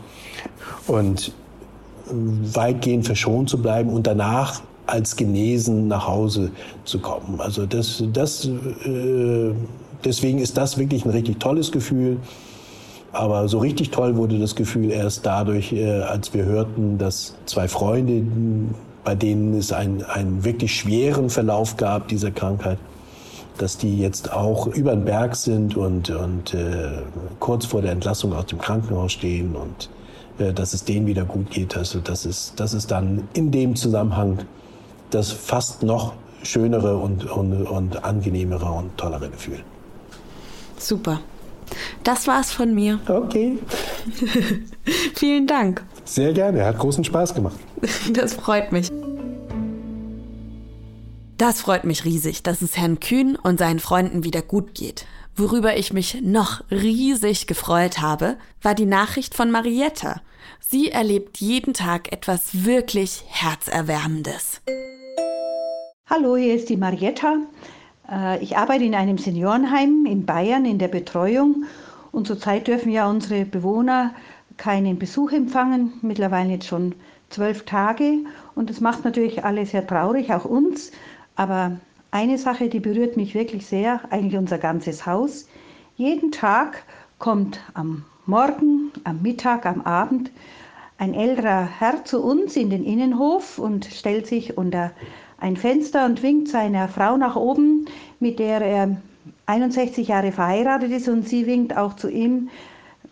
und 0.88 1.32
weitgehend 2.10 3.06
verschont 3.06 3.50
zu 3.50 3.62
bleiben 3.62 3.90
und 3.90 4.08
danach 4.08 4.62
als 4.88 5.16
genesen 5.16 5.88
nach 5.88 6.08
Hause 6.08 6.52
zu 6.86 7.00
kommen. 7.00 7.40
Also 7.40 7.66
das, 7.66 8.04
das, 8.14 8.46
äh, 8.46 9.52
deswegen 10.04 10.40
ist 10.40 10.58
das 10.58 10.78
wirklich 10.78 11.06
ein 11.06 11.12
richtig 11.12 11.40
tolles 11.40 11.72
Gefühl. 11.72 12.18
Aber 13.14 13.48
so 13.48 13.60
richtig 13.60 13.92
toll 13.92 14.16
wurde 14.16 14.38
das 14.38 14.56
Gefühl 14.56 14.92
erst 14.92 15.26
dadurch, 15.26 15.74
äh, 15.74 16.02
als 16.02 16.34
wir 16.34 16.46
hörten, 16.46 16.98
dass 16.98 17.36
zwei 17.46 17.68
Freunde, 17.68 18.24
bei 19.04 19.16
denen 19.16 19.58
es 19.58 19.72
einen, 19.72 20.04
einen 20.04 20.44
wirklich 20.44 20.76
schweren 20.76 21.30
Verlauf 21.30 21.78
gab 21.78 22.08
dieser 22.10 22.32
Krankheit, 22.32 22.78
dass 23.58 23.78
die 23.78 23.98
jetzt 23.98 24.32
auch 24.32 24.68
über 24.68 24.92
den 24.92 25.06
Berg 25.06 25.36
sind 25.36 25.76
und, 25.76 26.10
und 26.10 26.54
äh, 26.54 27.02
kurz 27.40 27.66
vor 27.66 27.82
der 27.82 27.92
Entlassung 27.92 28.34
aus 28.34 28.46
dem 28.48 28.60
Krankenhaus 28.60 29.14
stehen 29.14 29.56
und 29.56 29.90
äh, 30.38 30.54
dass 30.54 30.74
es 30.74 30.84
denen 30.84 31.08
wieder 31.08 31.26
gut 31.26 31.50
geht. 31.50 31.76
Also 31.76 32.00
das 32.00 32.26
ist, 32.26 32.60
das 32.60 32.74
ist 32.74 32.92
dann 32.92 33.28
in 33.34 33.52
dem 33.52 33.76
Zusammenhang 33.76 34.40
das 35.10 35.32
fast 35.32 35.84
noch 35.84 36.14
schönere 36.44 36.98
und, 36.98 37.30
und, 37.30 37.66
und 37.66 38.04
angenehmere 38.04 38.72
und 38.72 38.98
tollere 38.98 39.30
Gefühl. 39.30 39.64
Super. 40.78 41.20
Das 42.04 42.28
war's 42.28 42.52
von 42.52 42.74
mir. 42.74 43.00
Okay. 43.08 43.58
Vielen 45.16 45.48
Dank. 45.48 45.84
Sehr 46.06 46.32
gerne, 46.34 46.66
hat 46.66 46.78
großen 46.78 47.04
Spaß 47.04 47.34
gemacht. 47.34 47.58
Das 48.14 48.34
freut 48.34 48.72
mich. 48.72 48.90
Das 51.38 51.62
freut 51.62 51.84
mich 51.84 52.04
riesig, 52.06 52.42
dass 52.42 52.62
es 52.62 52.78
Herrn 52.78 53.00
Kühn 53.00 53.36
und 53.36 53.60
seinen 53.60 53.80
Freunden 53.80 54.24
wieder 54.24 54.42
gut 54.42 54.74
geht. 54.74 55.06
Worüber 55.36 55.78
ich 55.78 55.94
mich 55.94 56.20
noch 56.24 56.64
riesig 56.72 57.46
gefreut 57.46 58.00
habe, 58.00 58.38
war 58.64 58.74
die 58.74 58.88
Nachricht 58.88 59.36
von 59.36 59.52
Marietta. 59.52 60.22
Sie 60.60 60.90
erlebt 60.90 61.38
jeden 61.38 61.76
Tag 61.76 62.12
etwas 62.12 62.66
wirklich 62.66 63.24
Herzerwärmendes. 63.28 64.62
Hallo, 66.10 66.38
hier 66.38 66.56
ist 66.56 66.70
die 66.70 66.78
Marietta. 66.78 67.36
Äh, 68.10 68.42
ich 68.42 68.56
arbeite 68.56 68.86
in 68.86 68.96
einem 68.96 69.18
Seniorenheim 69.18 70.06
in 70.06 70.26
Bayern 70.26 70.64
in 70.64 70.80
der 70.80 70.88
Betreuung 70.88 71.66
und 72.14 72.28
zurzeit 72.28 72.70
dürfen 72.70 72.94
ja 72.94 73.10
unsere 73.10 73.44
Bewohner 73.44 74.14
keinen 74.56 75.00
Besuch 75.00 75.34
empfangen, 75.34 75.92
mittlerweile 76.02 76.52
jetzt 76.52 76.68
schon 76.68 76.96
zwölf 77.28 77.66
Tage 77.66 78.20
und 78.56 78.70
das 78.70 78.80
macht 78.80 79.04
natürlich 79.04 79.44
alle 79.44 79.66
sehr 79.66 79.86
traurig, 79.86 80.32
auch 80.32 80.46
uns. 80.46 80.94
Aber 81.36 81.78
eine 82.10 82.38
Sache, 82.38 82.70
die 82.70 82.80
berührt 82.80 83.18
mich 83.18 83.36
wirklich 83.36 83.66
sehr, 83.66 84.00
eigentlich 84.10 84.38
unser 84.38 84.60
ganzes 84.60 85.06
Haus. 85.06 85.50
Jeden 85.98 86.32
Tag 86.32 86.84
kommt 87.20 87.60
am 87.74 88.06
Morgen, 88.26 88.94
am 89.04 89.22
Mittag, 89.24 89.66
am 89.66 89.82
Abend 89.82 90.32
ein 90.98 91.14
älterer 91.14 91.68
Herr 91.80 92.06
zu 92.06 92.24
uns 92.24 92.56
in 92.56 92.70
den 92.70 92.86
Innenhof 92.86 93.60
und 93.60 93.84
stellt 93.84 94.26
sich 94.26 94.58
unter 94.58 94.92
ein 95.40 95.58
Fenster 95.58 96.06
und 96.06 96.24
winkt 96.24 96.48
seiner 96.48 96.88
Frau 96.88 97.18
nach 97.18 97.36
oben, 97.36 97.86
mit 98.20 98.40
der 98.40 98.62
er 98.62 98.98
61 99.46 100.08
Jahre 100.08 100.32
verheiratet 100.32 100.92
ist 100.92 101.08
und 101.08 101.28
sie 101.28 101.46
winkt 101.46 101.76
auch 101.78 101.96
zu 101.96 102.10
ihm 102.10 102.50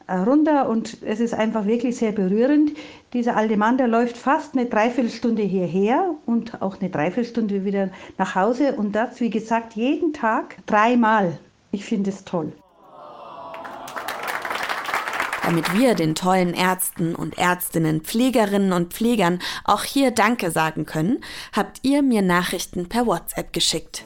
äh, 0.08 0.15
runter 0.15 0.70
und 0.70 0.98
es 1.03 1.20
ist 1.20 1.34
einfach 1.34 1.65
wirklich 1.65 1.98
sehr 1.98 2.12
berührend. 2.12 2.72
Dieser 3.13 3.38
alte 3.38 3.58
Mann, 3.58 3.77
der 3.77 3.88
läuft 3.88 4.17
fast 4.17 4.55
eine 4.55 4.65
Dreiviertelstunde 4.65 5.44
hierher 5.44 6.15
und 6.25 6.62
auch 6.62 6.79
eine 6.79 6.89
Dreiviertelstunde 6.89 7.63
wieder 7.63 7.89
nach 8.17 8.36
Hause 8.36 8.74
und 8.74 8.94
das, 8.94 9.20
wie 9.20 9.29
gesagt, 9.29 9.74
jeden 9.74 10.13
Tag 10.13 10.58
dreimal. 10.65 11.38
Ich 11.72 11.86
finde 11.86 12.10
es 12.10 12.24
toll. 12.24 12.51
Damit 15.46 15.78
wir 15.78 15.94
den 15.94 16.16
tollen 16.16 16.56
Ärzten 16.56 17.14
und 17.14 17.38
Ärztinnen, 17.38 18.02
Pflegerinnen 18.02 18.74
und 18.74 18.94
Pflegern 18.94 19.38
auch 19.64 19.84
hier 19.84 20.10
Danke 20.10 20.50
sagen 20.50 20.88
können, 20.88 21.24
habt 21.56 21.82
ihr 21.84 22.02
mir 22.02 22.24
Nachrichten 22.24 22.90
per 22.90 23.06
WhatsApp 23.06 23.54
geschickt. 23.54 24.04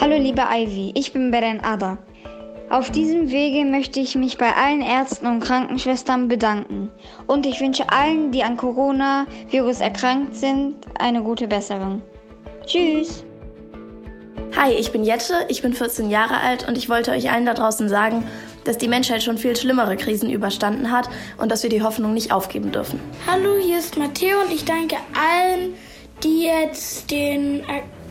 Hallo 0.00 0.16
liebe 0.18 0.42
Ivy, 0.42 0.90
ich 0.96 1.12
bin 1.12 1.30
Beren 1.30 1.60
Ada. 1.60 1.98
Auf 2.68 2.90
diesem 2.90 3.30
Wege 3.30 3.64
möchte 3.64 4.00
ich 4.00 4.16
mich 4.16 4.38
bei 4.38 4.52
allen 4.56 4.82
Ärzten 4.82 5.26
und 5.26 5.38
Krankenschwestern 5.38 6.26
bedanken. 6.26 6.90
Und 7.28 7.46
ich 7.46 7.60
wünsche 7.60 7.88
allen, 7.88 8.32
die 8.32 8.42
an 8.42 8.56
Coronavirus 8.56 9.82
erkrankt 9.82 10.34
sind, 10.34 10.74
eine 10.98 11.22
gute 11.22 11.46
Besserung. 11.46 12.02
Tschüss! 12.66 13.24
Hi, 14.56 14.72
ich 14.72 14.90
bin 14.90 15.04
Jette, 15.04 15.44
ich 15.48 15.60
bin 15.60 15.74
14 15.74 16.08
Jahre 16.08 16.40
alt 16.40 16.66
und 16.66 16.78
ich 16.78 16.88
wollte 16.88 17.10
euch 17.10 17.30
allen 17.30 17.44
da 17.44 17.52
draußen 17.52 17.90
sagen, 17.90 18.24
dass 18.66 18.78
die 18.78 18.88
Menschheit 18.88 19.22
schon 19.22 19.38
viel 19.38 19.56
schlimmere 19.56 19.96
Krisen 19.96 20.30
überstanden 20.30 20.90
hat 20.90 21.08
und 21.38 21.50
dass 21.50 21.62
wir 21.62 21.70
die 21.70 21.82
Hoffnung 21.82 22.14
nicht 22.14 22.32
aufgeben 22.32 22.72
dürfen. 22.72 23.00
Hallo, 23.26 23.56
hier 23.60 23.78
ist 23.78 23.96
Matteo 23.96 24.40
und 24.40 24.52
ich 24.52 24.64
danke 24.64 24.96
allen, 25.14 25.74
die 26.22 26.44
jetzt 26.44 27.10
den 27.10 27.62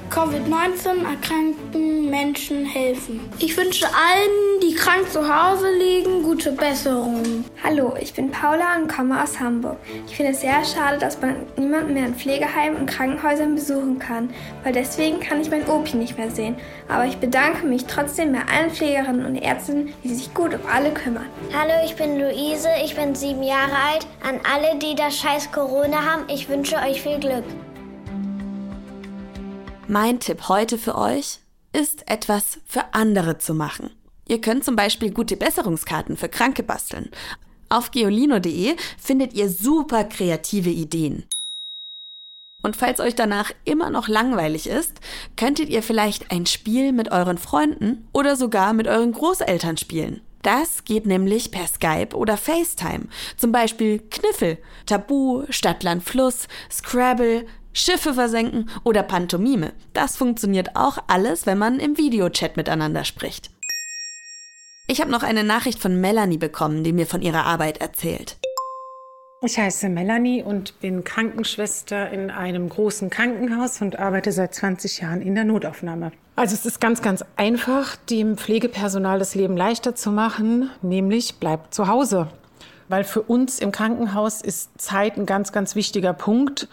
Covid-19 0.10 1.04
erkrankten 1.10 2.10
Menschen 2.10 2.66
helfen. 2.66 3.20
Ich 3.40 3.58
wünsche 3.58 3.86
allen, 3.88 4.60
die 4.62 4.76
krank 4.76 5.12
zu 5.12 5.22
Hause 5.28 5.72
liegen, 5.72 6.24
gute 6.24 6.52
Besserung. 6.52 7.44
Hallo, 7.64 7.96
ich 8.00 8.14
bin 8.14 8.32
Paula 8.32 8.78
und 8.78 8.88
komme 8.88 9.22
aus 9.22 9.40
Hamburg. 9.40 9.78
Ich 10.08 10.16
finde 10.16 10.32
es 10.32 10.42
sehr 10.42 10.64
schade, 10.64 11.00
dass 11.00 11.20
man 11.22 11.36
niemanden 11.58 11.94
mehr 11.94 12.06
in 12.06 12.16
Pflegeheimen 12.16 12.80
und 12.80 12.86
Krankenhäusern 12.86 13.56
besuchen 13.56 14.00
kann, 14.00 14.30
weil 14.64 14.74
deswegen 14.74 15.20
kann 15.20 15.42
ich 15.42 15.50
mein 15.50 15.68
Opi 15.68 15.98
nicht 15.98 16.18
mehr 16.18 16.30
sehen. 16.30 16.56
Aber 16.88 17.06
ich 17.06 17.18
bedanke 17.18 17.66
mich 17.66 17.86
trotzdem 17.86 18.32
bei 18.32 18.42
allen 18.54 18.72
Pflegerinnen 18.72 19.26
und 19.26 19.36
Ärzten, 19.36 19.94
die 20.04 20.14
sich 20.14 20.34
gut 20.34 20.54
um 20.54 20.62
alle 20.72 20.92
kümmern. 20.92 21.28
Hallo, 21.54 21.74
ich 21.84 21.96
bin 21.96 22.20
Luise, 22.20 22.70
ich 22.84 22.96
bin 22.96 23.16
sieben 23.16 23.44
Jahre 23.44 23.76
alt. 23.92 24.08
An 24.24 24.40
alle, 24.54 24.78
die 24.78 24.96
das 24.96 25.18
scheiß 25.18 25.52
Corona 25.52 26.06
haben, 26.06 26.24
ich 26.28 26.48
wünsche 26.48 26.76
euch 26.78 27.02
viel 27.02 27.20
Glück. 27.20 27.44
Mein 29.88 30.20
Tipp 30.20 30.50
heute 30.50 30.80
für 30.80 30.96
euch 30.96 31.40
ist, 31.72 32.10
etwas 32.10 32.60
für 32.66 32.96
andere 32.96 33.38
zu 33.38 33.54
machen. 33.54 33.92
Ihr 34.28 34.42
könnt 34.42 34.66
zum 34.66 34.76
Beispiel 34.76 35.12
gute 35.12 35.38
Besserungskarten 35.38 36.18
für 36.18 36.28
Kranke 36.28 36.64
basteln. 36.64 37.12
Auf 37.70 37.92
geolino.de 37.92 38.76
findet 38.98 39.34
ihr 39.34 39.48
super 39.48 40.04
kreative 40.06 40.72
Ideen. 40.72 41.26
Und 42.64 42.76
falls 42.76 43.00
euch 43.00 43.14
danach 43.14 43.52
immer 43.64 43.92
noch 43.92 44.08
langweilig 44.08 44.66
ist, 44.66 44.94
könntet 45.36 45.70
ihr 45.70 45.84
vielleicht 45.84 46.32
ein 46.32 46.48
Spiel 46.48 46.92
mit 46.92 47.12
euren 47.12 47.38
Freunden 47.38 48.08
oder 48.12 48.36
sogar 48.36 48.74
mit 48.74 48.88
euren 48.88 49.12
Großeltern 49.12 49.78
spielen. 49.78 50.22
Das 50.42 50.84
geht 50.84 51.06
nämlich 51.06 51.52
per 51.52 51.68
Skype 51.68 52.16
oder 52.16 52.38
FaceTime. 52.38 53.08
Zum 53.38 53.52
Beispiel 53.52 54.00
Kniffel, 54.00 54.58
Tabu, 54.88 55.44
Stadtland 55.50 56.04
Fluss, 56.04 56.48
Scrabble, 56.72 57.46
Schiffe 57.76 58.14
versenken 58.14 58.70
oder 58.84 59.04
Pantomime. 59.04 59.74
Das 59.94 60.16
funktioniert 60.16 60.76
auch 60.76 60.98
alles, 61.08 61.46
wenn 61.46 61.58
man 61.58 61.80
im 61.80 61.98
Videochat 61.98 62.56
miteinander 62.58 63.04
spricht. 63.04 63.52
Ich 64.88 65.02
habe 65.02 65.12
noch 65.12 65.24
eine 65.24 65.44
Nachricht 65.44 65.80
von 65.80 66.00
Melanie 66.00 66.38
bekommen, 66.38 66.84
die 66.84 66.94
mir 66.94 67.06
von 67.06 67.22
ihrer 67.22 67.46
Arbeit 67.46 67.80
erzählt. 67.80 68.38
Ich 69.42 69.60
heiße 69.60 69.90
Melanie 69.90 70.42
und 70.42 70.80
bin 70.80 71.04
Krankenschwester 71.04 72.10
in 72.10 72.32
einem 72.32 72.70
großen 72.70 73.10
Krankenhaus 73.10 73.82
und 73.82 74.00
arbeite 74.00 74.32
seit 74.32 74.56
20 74.56 75.02
Jahren 75.02 75.22
in 75.22 75.36
der 75.36 75.44
Notaufnahme. 75.44 76.14
Also 76.38 76.56
es 76.56 76.66
ist 76.66 76.80
ganz, 76.80 77.02
ganz 77.02 77.26
einfach, 77.36 77.98
dem 77.98 78.38
Pflegepersonal 78.38 79.20
das 79.20 79.36
Leben 79.36 79.58
leichter 79.58 79.96
zu 79.96 80.12
machen, 80.12 80.70
nämlich 80.82 81.36
bleibt 81.40 81.74
zu 81.74 81.88
Hause. 81.88 82.30
Weil 82.88 83.04
für 83.04 83.22
uns 83.22 83.60
im 83.60 83.72
Krankenhaus 83.72 84.42
ist 84.42 84.70
Zeit 84.80 85.18
ein 85.18 85.26
ganz, 85.26 85.52
ganz 85.52 85.76
wichtiger 85.76 86.14
Punkt. 86.14 86.70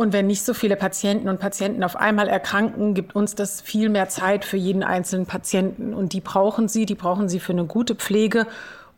Und 0.00 0.12
wenn 0.12 0.28
nicht 0.28 0.44
so 0.44 0.54
viele 0.54 0.76
Patienten 0.76 1.28
und 1.28 1.40
Patienten 1.40 1.82
auf 1.82 1.96
einmal 1.96 2.28
erkranken, 2.28 2.94
gibt 2.94 3.16
uns 3.16 3.34
das 3.34 3.60
viel 3.60 3.88
mehr 3.88 4.08
Zeit 4.08 4.44
für 4.44 4.56
jeden 4.56 4.84
einzelnen 4.84 5.26
Patienten. 5.26 5.92
Und 5.92 6.12
die 6.12 6.20
brauchen 6.20 6.68
sie, 6.68 6.86
die 6.86 6.94
brauchen 6.94 7.28
sie 7.28 7.40
für 7.40 7.52
eine 7.52 7.64
gute 7.64 7.96
Pflege 7.96 8.46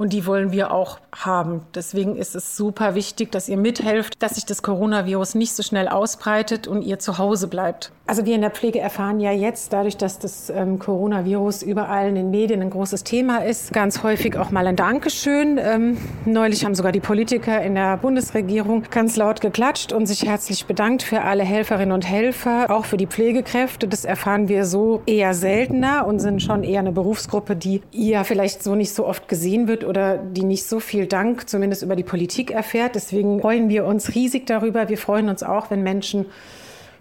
und 0.00 0.14
die 0.14 0.24
wollen 0.24 0.50
wir 0.50 0.72
auch 0.72 0.98
haben. 1.14 1.60
Deswegen 1.74 2.16
ist 2.16 2.34
es 2.34 2.56
super 2.56 2.94
wichtig, 2.94 3.30
dass 3.30 3.50
ihr 3.50 3.58
mithelft, 3.58 4.22
dass 4.22 4.36
sich 4.36 4.46
das 4.46 4.62
Coronavirus 4.62 5.34
nicht 5.34 5.54
so 5.54 5.62
schnell 5.62 5.88
ausbreitet 5.88 6.66
und 6.66 6.80
ihr 6.80 6.98
zu 6.98 7.18
Hause 7.18 7.48
bleibt. 7.48 7.92
Also 8.06 8.24
wir 8.24 8.34
in 8.34 8.40
der 8.40 8.50
Pflege 8.50 8.80
erfahren 8.80 9.20
ja 9.20 9.30
jetzt, 9.30 9.74
dadurch, 9.74 9.98
dass 9.98 10.18
das 10.18 10.48
ähm, 10.48 10.78
Coronavirus 10.78 11.62
überall 11.62 12.08
in 12.08 12.14
den 12.14 12.30
Medien 12.30 12.62
ein 12.62 12.70
großes 12.70 13.04
Thema 13.04 13.44
ist, 13.44 13.74
ganz 13.74 14.02
häufig 14.02 14.38
auch 14.38 14.50
mal 14.50 14.66
ein 14.66 14.74
Dankeschön. 14.74 15.58
Ähm, 15.62 15.98
neulich 16.24 16.64
haben 16.64 16.74
sogar 16.74 16.92
die 16.92 17.00
Politiker 17.00 17.60
in 17.60 17.74
der 17.74 17.98
Bundesregierung 17.98 18.84
ganz 18.90 19.16
laut 19.16 19.42
geklatscht 19.42 19.92
und 19.92 20.06
sich 20.06 20.24
herzlich 20.24 20.64
bedankt 20.64 21.02
für 21.02 21.22
alle 21.22 21.44
Helferinnen 21.44 21.92
und 21.92 22.08
Helfer, 22.08 22.70
auch 22.70 22.86
für 22.86 22.96
die 22.96 23.06
Pflegekräfte. 23.06 23.86
Das 23.86 24.06
erfahren 24.06 24.48
wir 24.48 24.64
so 24.64 25.02
eher 25.04 25.34
seltener 25.34 26.06
und 26.06 26.20
sind 26.20 26.42
schon 26.42 26.64
eher 26.64 26.80
eine 26.80 26.92
Berufsgruppe, 26.92 27.54
die 27.54 27.82
ja 27.92 28.24
vielleicht 28.24 28.64
so 28.64 28.74
nicht 28.74 28.94
so 28.94 29.06
oft 29.06 29.28
gesehen 29.28 29.68
wird 29.68 29.84
oder 29.90 30.16
die 30.16 30.44
nicht 30.44 30.64
so 30.64 30.80
viel 30.80 31.06
Dank 31.06 31.50
zumindest 31.50 31.82
über 31.82 31.96
die 31.96 32.04
Politik 32.04 32.52
erfährt. 32.52 32.94
Deswegen 32.94 33.40
freuen 33.40 33.68
wir 33.68 33.84
uns 33.84 34.14
riesig 34.14 34.46
darüber. 34.46 34.88
Wir 34.88 34.96
freuen 34.96 35.28
uns 35.28 35.42
auch, 35.42 35.70
wenn 35.70 35.82
Menschen 35.82 36.26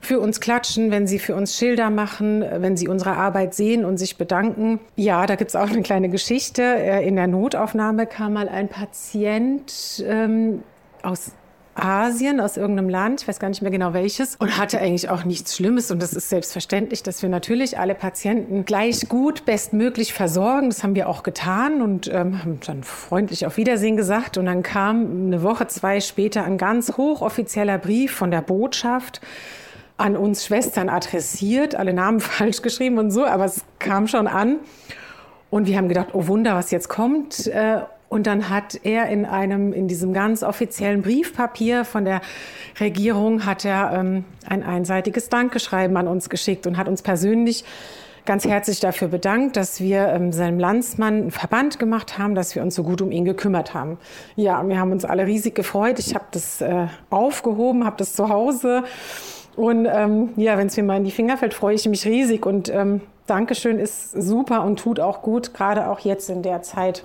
für 0.01 0.19
uns 0.19 0.39
klatschen, 0.39 0.91
wenn 0.91 1.08
sie 1.08 1.19
für 1.19 1.36
uns 1.36 1.55
Schilder 1.55 1.89
machen, 1.89 2.43
wenn 2.58 2.75
sie 2.75 2.88
unsere 2.88 3.12
Arbeit 3.12 3.53
sehen 3.53 3.86
und 3.86 3.98
sich 3.98 4.17
bedanken. 4.17 4.79
Ja, 4.96 5.25
da 5.25 5.36
gibt 5.36 5.50
es 5.50 5.55
auch 5.55 5.69
eine 5.69 5.81
kleine 5.81 6.10
Geschichte. 6.10 6.63
Äh, 6.63 7.08
in 7.08 7.15
der 7.15 7.28
Notaufnahme 7.28 8.08
kam 8.08 8.34
mal 8.34 8.49
ein 8.49 8.69
Patient 8.69 10.04
ähm, 10.08 10.63
aus 11.04 11.32
Asien, 11.80 12.39
aus 12.39 12.58
irgendeinem 12.58 12.89
Land, 12.89 13.22
ich 13.22 13.28
weiß 13.28 13.39
gar 13.39 13.50
nicht 13.50 13.62
mehr 13.62 13.72
genau 13.72 13.94
welches, 13.94 14.36
und 14.36 14.58
hatte 14.58 14.80
eigentlich 14.80 15.10
auch 15.10 15.24
nichts 15.24 15.56
Schlimmes. 15.56 15.92
Und 15.92 16.02
das 16.02 16.13
ist 16.13 16.30
selbstverständlich, 16.30 17.04
dass 17.04 17.22
wir 17.22 17.30
natürlich 17.30 17.80
alle 17.80 17.96
Patienten 17.96 18.65
gleich 18.65 19.08
gut, 19.10 19.46
bestmöglich 19.46 20.13
versorgen. 20.13 20.70
Das 20.70 20.84
haben 20.84 20.96
wir 20.96 21.10
auch 21.10 21.24
getan 21.24 21.82
und 21.82 22.08
ähm, 22.08 22.39
haben 22.39 22.60
dann 22.65 22.84
freundlich 22.84 23.46
auf 23.46 23.58
Wiedersehen 23.58 23.98
gesagt. 23.98 24.38
Und 24.38 24.46
dann 24.46 24.63
kam 24.63 25.28
eine 25.28 25.44
Woche, 25.44 25.68
zwei 25.68 26.00
später 26.00 26.44
ein 26.44 26.58
ganz 26.58 26.98
hochoffizieller 26.98 27.78
Brief 27.78 28.13
von 28.13 28.32
der 28.32 28.42
Botschaft 28.42 29.22
an 29.98 30.15
uns 30.15 30.46
Schwestern 30.46 30.89
adressiert, 30.89 31.76
alle 31.76 31.94
Namen 31.94 32.20
falsch 32.22 32.62
geschrieben 32.62 32.98
und 32.98 33.12
so, 33.12 33.26
aber 33.26 33.46
es 33.46 33.63
kam 33.80 34.08
schon 34.08 34.28
an. 34.28 34.58
Und 35.50 35.68
wir 35.68 35.78
haben 35.78 35.88
gedacht, 35.88 36.10
oh 36.13 36.28
Wunder, 36.28 36.56
was 36.56 36.72
jetzt 36.72 36.89
kommt. 36.89 37.48
Und 38.10 38.26
dann 38.28 38.50
hat 38.50 38.80
er 38.84 39.08
in 39.08 39.26
einem, 39.26 39.72
in 39.72 39.88
diesem 39.88 40.13
ganz 40.13 40.43
offiziellen 40.43 41.04
Briefpapier 41.04 41.86
von 41.86 42.06
der 42.06 42.22
Regierung, 42.80 43.45
hat 43.45 43.65
er 43.65 43.91
ähm, 43.93 44.26
ein 44.48 44.63
einseitiges 44.63 45.30
Dankeschreiben 45.30 45.95
an 45.95 46.08
uns 46.08 46.30
geschickt 46.30 46.65
und 46.65 46.78
hat 46.78 46.88
uns 46.88 47.02
persönlich 47.04 47.63
ganz 48.26 48.45
herzlich 48.45 48.80
dafür 48.80 49.08
bedankt, 49.08 49.56
dass 49.58 49.80
wir 49.80 50.08
ähm, 50.08 50.32
seinem 50.32 50.60
Landsmann 50.60 51.13
einen 51.13 51.32
Verband 51.32 51.80
gemacht 51.80 52.17
haben, 52.17 52.36
dass 52.36 52.54
wir 52.56 52.62
uns 52.62 52.76
so 52.76 52.84
gut 52.84 53.02
um 53.02 53.12
ihn 53.12 53.26
gekümmert 53.26 53.74
haben. 53.74 53.98
Ja, 54.36 54.67
wir 54.67 54.80
haben 54.80 54.91
uns 54.91 55.06
alle 55.06 55.26
riesig 55.26 55.56
gefreut. 55.56 56.00
Ich 56.00 56.15
habe 56.15 56.26
das 56.32 56.62
äh, 56.62 56.88
aufgehoben, 57.10 57.86
habe 57.86 57.98
das 57.98 58.13
zu 58.13 58.30
Hause 58.30 58.84
und 59.60 59.88
ähm, 59.91 60.30
ja, 60.38 60.58
wenn 60.58 60.67
es 60.67 60.78
mir 60.78 60.84
mal 60.84 60.95
in 60.95 61.04
die 61.04 61.12
Finger 61.12 61.36
fällt, 61.38 61.54
freue 61.54 61.76
ich 61.76 61.86
mich 61.86 62.06
riesig. 62.06 62.45
Und 62.45 62.69
ähm, 62.69 63.02
Dankeschön 63.28 63.78
ist 63.78 64.12
super 64.12 64.63
und 64.63 64.80
tut 64.80 65.02
auch 65.02 65.22
gut, 65.22 65.54
gerade 65.54 65.89
auch 65.89 66.00
jetzt 66.00 66.30
in 66.30 66.43
der 66.43 66.62
Zeit. 66.62 67.04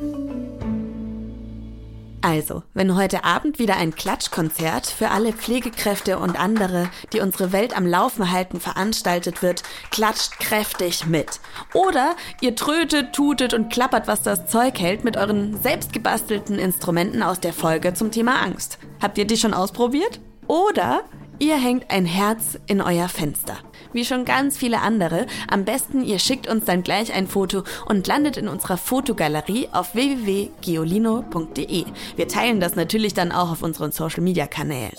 Also, 2.25 2.63
wenn 2.73 2.97
heute 2.97 3.23
Abend 3.23 3.59
wieder 3.59 3.77
ein 3.77 3.95
Klatschkonzert 3.95 4.87
für 4.87 5.11
alle 5.11 5.35
Pflegekräfte 5.35 6.19
und 6.19 6.41
andere, 6.41 6.89
die 7.13 7.21
unsere 7.21 7.53
Welt 7.53 7.77
am 7.77 7.87
Laufen 7.87 8.33
halten, 8.33 8.61
veranstaltet 8.61 9.43
wird, 9.43 9.63
klatscht 9.91 10.39
kräftig 10.41 11.05
mit. 11.05 11.39
Oder 11.75 12.17
ihr 12.41 12.57
trötet, 12.57 13.13
tutet 13.13 13.53
und 13.53 13.71
klappert, 13.71 14.07
was 14.07 14.23
das 14.23 14.47
Zeug 14.47 14.81
hält, 14.81 15.05
mit 15.05 15.19
euren 15.19 15.63
selbstgebastelten 15.63 16.59
Instrumenten 16.59 17.23
aus 17.23 17.41
der 17.41 17.53
Folge 17.53 17.93
zum 17.93 18.11
Thema 18.11 18.41
Angst. 18.41 18.79
Habt 19.03 19.19
ihr 19.19 19.27
die 19.27 19.37
schon 19.37 19.53
ausprobiert? 19.53 20.19
Oder 20.47 21.05
Ihr 21.41 21.57
hängt 21.57 21.91
ein 21.91 22.07
Herz 22.07 22.59
in 22.67 22.81
euer 22.81 23.09
Fenster. 23.09 23.59
Wie 23.95 24.05
schon 24.05 24.25
ganz 24.25 24.59
viele 24.59 24.81
andere, 24.81 25.27
am 25.49 25.65
besten 25.65 26.03
ihr 26.03 26.19
schickt 26.19 26.49
uns 26.49 26.65
dann 26.65 26.83
gleich 26.83 27.15
ein 27.15 27.29
Foto 27.29 27.63
und 27.87 28.09
landet 28.09 28.37
in 28.37 28.49
unserer 28.49 28.77
Fotogalerie 28.77 29.69
auf 29.71 29.95
www.geolino.de. 29.95 31.85
Wir 32.17 32.29
teilen 32.29 32.59
das 32.59 32.75
natürlich 32.75 33.15
dann 33.15 33.31
auch 33.31 33.53
auf 33.53 33.63
unseren 33.63 33.93
Social 33.93 34.25
Media 34.25 34.49
Kanälen. 34.49 34.97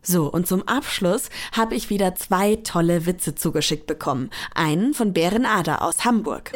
So, 0.00 0.30
und 0.30 0.46
zum 0.46 0.62
Abschluss 0.68 1.28
habe 1.50 1.74
ich 1.74 1.90
wieder 1.90 2.14
zwei 2.14 2.54
tolle 2.62 3.04
Witze 3.04 3.34
zugeschickt 3.34 3.88
bekommen. 3.88 4.30
Einen 4.54 4.94
von 4.94 5.12
Bären 5.12 5.44
Ader 5.44 5.82
aus 5.82 6.04
Hamburg. 6.04 6.52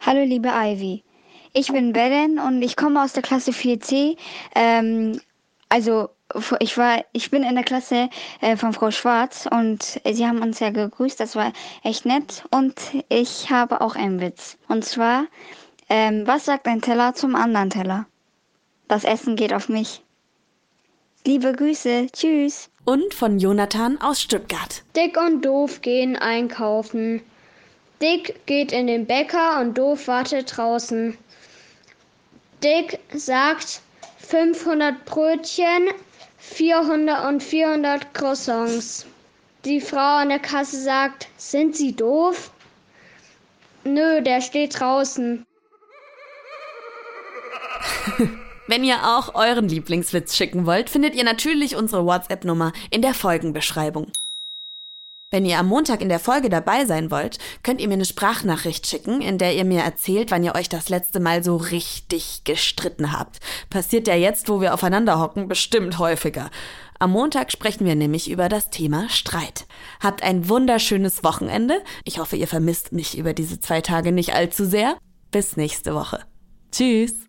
Hallo 0.00 0.24
liebe 0.24 0.48
Ivy. 0.48 1.04
Ich 1.52 1.70
bin 1.70 1.92
Beren 1.92 2.38
und 2.38 2.62
ich 2.62 2.76
komme 2.76 3.02
aus 3.02 3.12
der 3.12 3.22
Klasse 3.22 3.50
4c. 3.50 4.16
Ähm, 4.54 5.20
also 5.68 6.08
ich 6.60 6.76
war, 6.76 7.04
ich 7.12 7.30
bin 7.30 7.42
in 7.42 7.54
der 7.54 7.64
Klasse 7.64 8.10
äh, 8.40 8.56
von 8.56 8.72
Frau 8.72 8.90
Schwarz 8.90 9.48
und 9.50 10.00
sie 10.04 10.26
haben 10.26 10.42
uns 10.42 10.60
ja 10.60 10.70
gegrüßt, 10.70 11.18
das 11.18 11.36
war 11.36 11.52
echt 11.82 12.04
nett. 12.04 12.44
Und 12.50 12.74
ich 13.08 13.50
habe 13.50 13.80
auch 13.80 13.96
einen 13.96 14.20
Witz. 14.20 14.58
Und 14.68 14.84
zwar, 14.84 15.26
ähm, 15.88 16.26
was 16.26 16.44
sagt 16.44 16.66
ein 16.66 16.82
Teller 16.82 17.14
zum 17.14 17.34
anderen 17.34 17.70
Teller? 17.70 18.06
Das 18.88 19.04
Essen 19.04 19.36
geht 19.36 19.52
auf 19.52 19.68
mich. 19.68 20.02
Liebe 21.26 21.52
Grüße, 21.52 22.06
tschüss. 22.12 22.70
Und 22.84 23.12
von 23.12 23.38
Jonathan 23.38 24.00
aus 24.00 24.22
Stuttgart. 24.22 24.82
Dick 24.96 25.18
und 25.18 25.44
Doof 25.44 25.82
gehen 25.82 26.16
einkaufen. 26.16 27.20
Dick 28.00 28.46
geht 28.46 28.72
in 28.72 28.86
den 28.86 29.06
Bäcker 29.06 29.60
und 29.60 29.76
Doof 29.76 30.08
wartet 30.08 30.56
draußen. 30.56 31.18
Dick 32.62 32.98
sagt 33.12 33.82
500 34.18 35.04
Brötchen, 35.04 35.88
400 36.48 37.26
und 37.26 37.42
400 37.42 38.14
Croissants. 38.14 39.06
Die 39.64 39.80
Frau 39.80 40.18
an 40.18 40.30
der 40.30 40.38
Kasse 40.38 40.80
sagt, 40.80 41.28
sind 41.36 41.76
Sie 41.76 41.94
doof? 41.94 42.50
Nö, 43.84 44.22
der 44.22 44.40
steht 44.40 44.78
draußen. 44.78 45.44
Wenn 48.66 48.84
ihr 48.84 48.96
auch 49.04 49.34
euren 49.34 49.68
Lieblingswitz 49.68 50.36
schicken 50.36 50.66
wollt, 50.66 50.90
findet 50.90 51.14
ihr 51.14 51.24
natürlich 51.24 51.76
unsere 51.76 52.04
WhatsApp-Nummer 52.04 52.72
in 52.90 53.02
der 53.02 53.14
Folgenbeschreibung. 53.14 54.12
Wenn 55.30 55.44
ihr 55.44 55.58
am 55.58 55.66
Montag 55.66 56.00
in 56.00 56.08
der 56.08 56.20
Folge 56.20 56.48
dabei 56.48 56.86
sein 56.86 57.10
wollt, 57.10 57.38
könnt 57.62 57.82
ihr 57.82 57.88
mir 57.88 57.94
eine 57.94 58.06
Sprachnachricht 58.06 58.86
schicken, 58.86 59.20
in 59.20 59.36
der 59.36 59.54
ihr 59.54 59.66
mir 59.66 59.82
erzählt, 59.82 60.30
wann 60.30 60.42
ihr 60.42 60.54
euch 60.54 60.70
das 60.70 60.88
letzte 60.88 61.20
Mal 61.20 61.44
so 61.44 61.56
richtig 61.56 62.44
gestritten 62.44 63.12
habt. 63.12 63.38
Passiert 63.68 64.08
ja 64.08 64.14
jetzt, 64.14 64.48
wo 64.48 64.62
wir 64.62 64.72
aufeinander 64.72 65.20
hocken, 65.20 65.46
bestimmt 65.46 65.98
häufiger. 65.98 66.50
Am 66.98 67.10
Montag 67.10 67.52
sprechen 67.52 67.84
wir 67.84 67.94
nämlich 67.94 68.30
über 68.30 68.48
das 68.48 68.70
Thema 68.70 69.10
Streit. 69.10 69.66
Habt 70.00 70.22
ein 70.22 70.48
wunderschönes 70.48 71.22
Wochenende. 71.22 71.82
Ich 72.04 72.18
hoffe, 72.18 72.36
ihr 72.36 72.48
vermisst 72.48 72.92
mich 72.92 73.18
über 73.18 73.34
diese 73.34 73.60
zwei 73.60 73.82
Tage 73.82 74.12
nicht 74.12 74.34
allzu 74.34 74.64
sehr. 74.64 74.96
Bis 75.30 75.58
nächste 75.58 75.94
Woche. 75.94 76.24
Tschüss. 76.72 77.28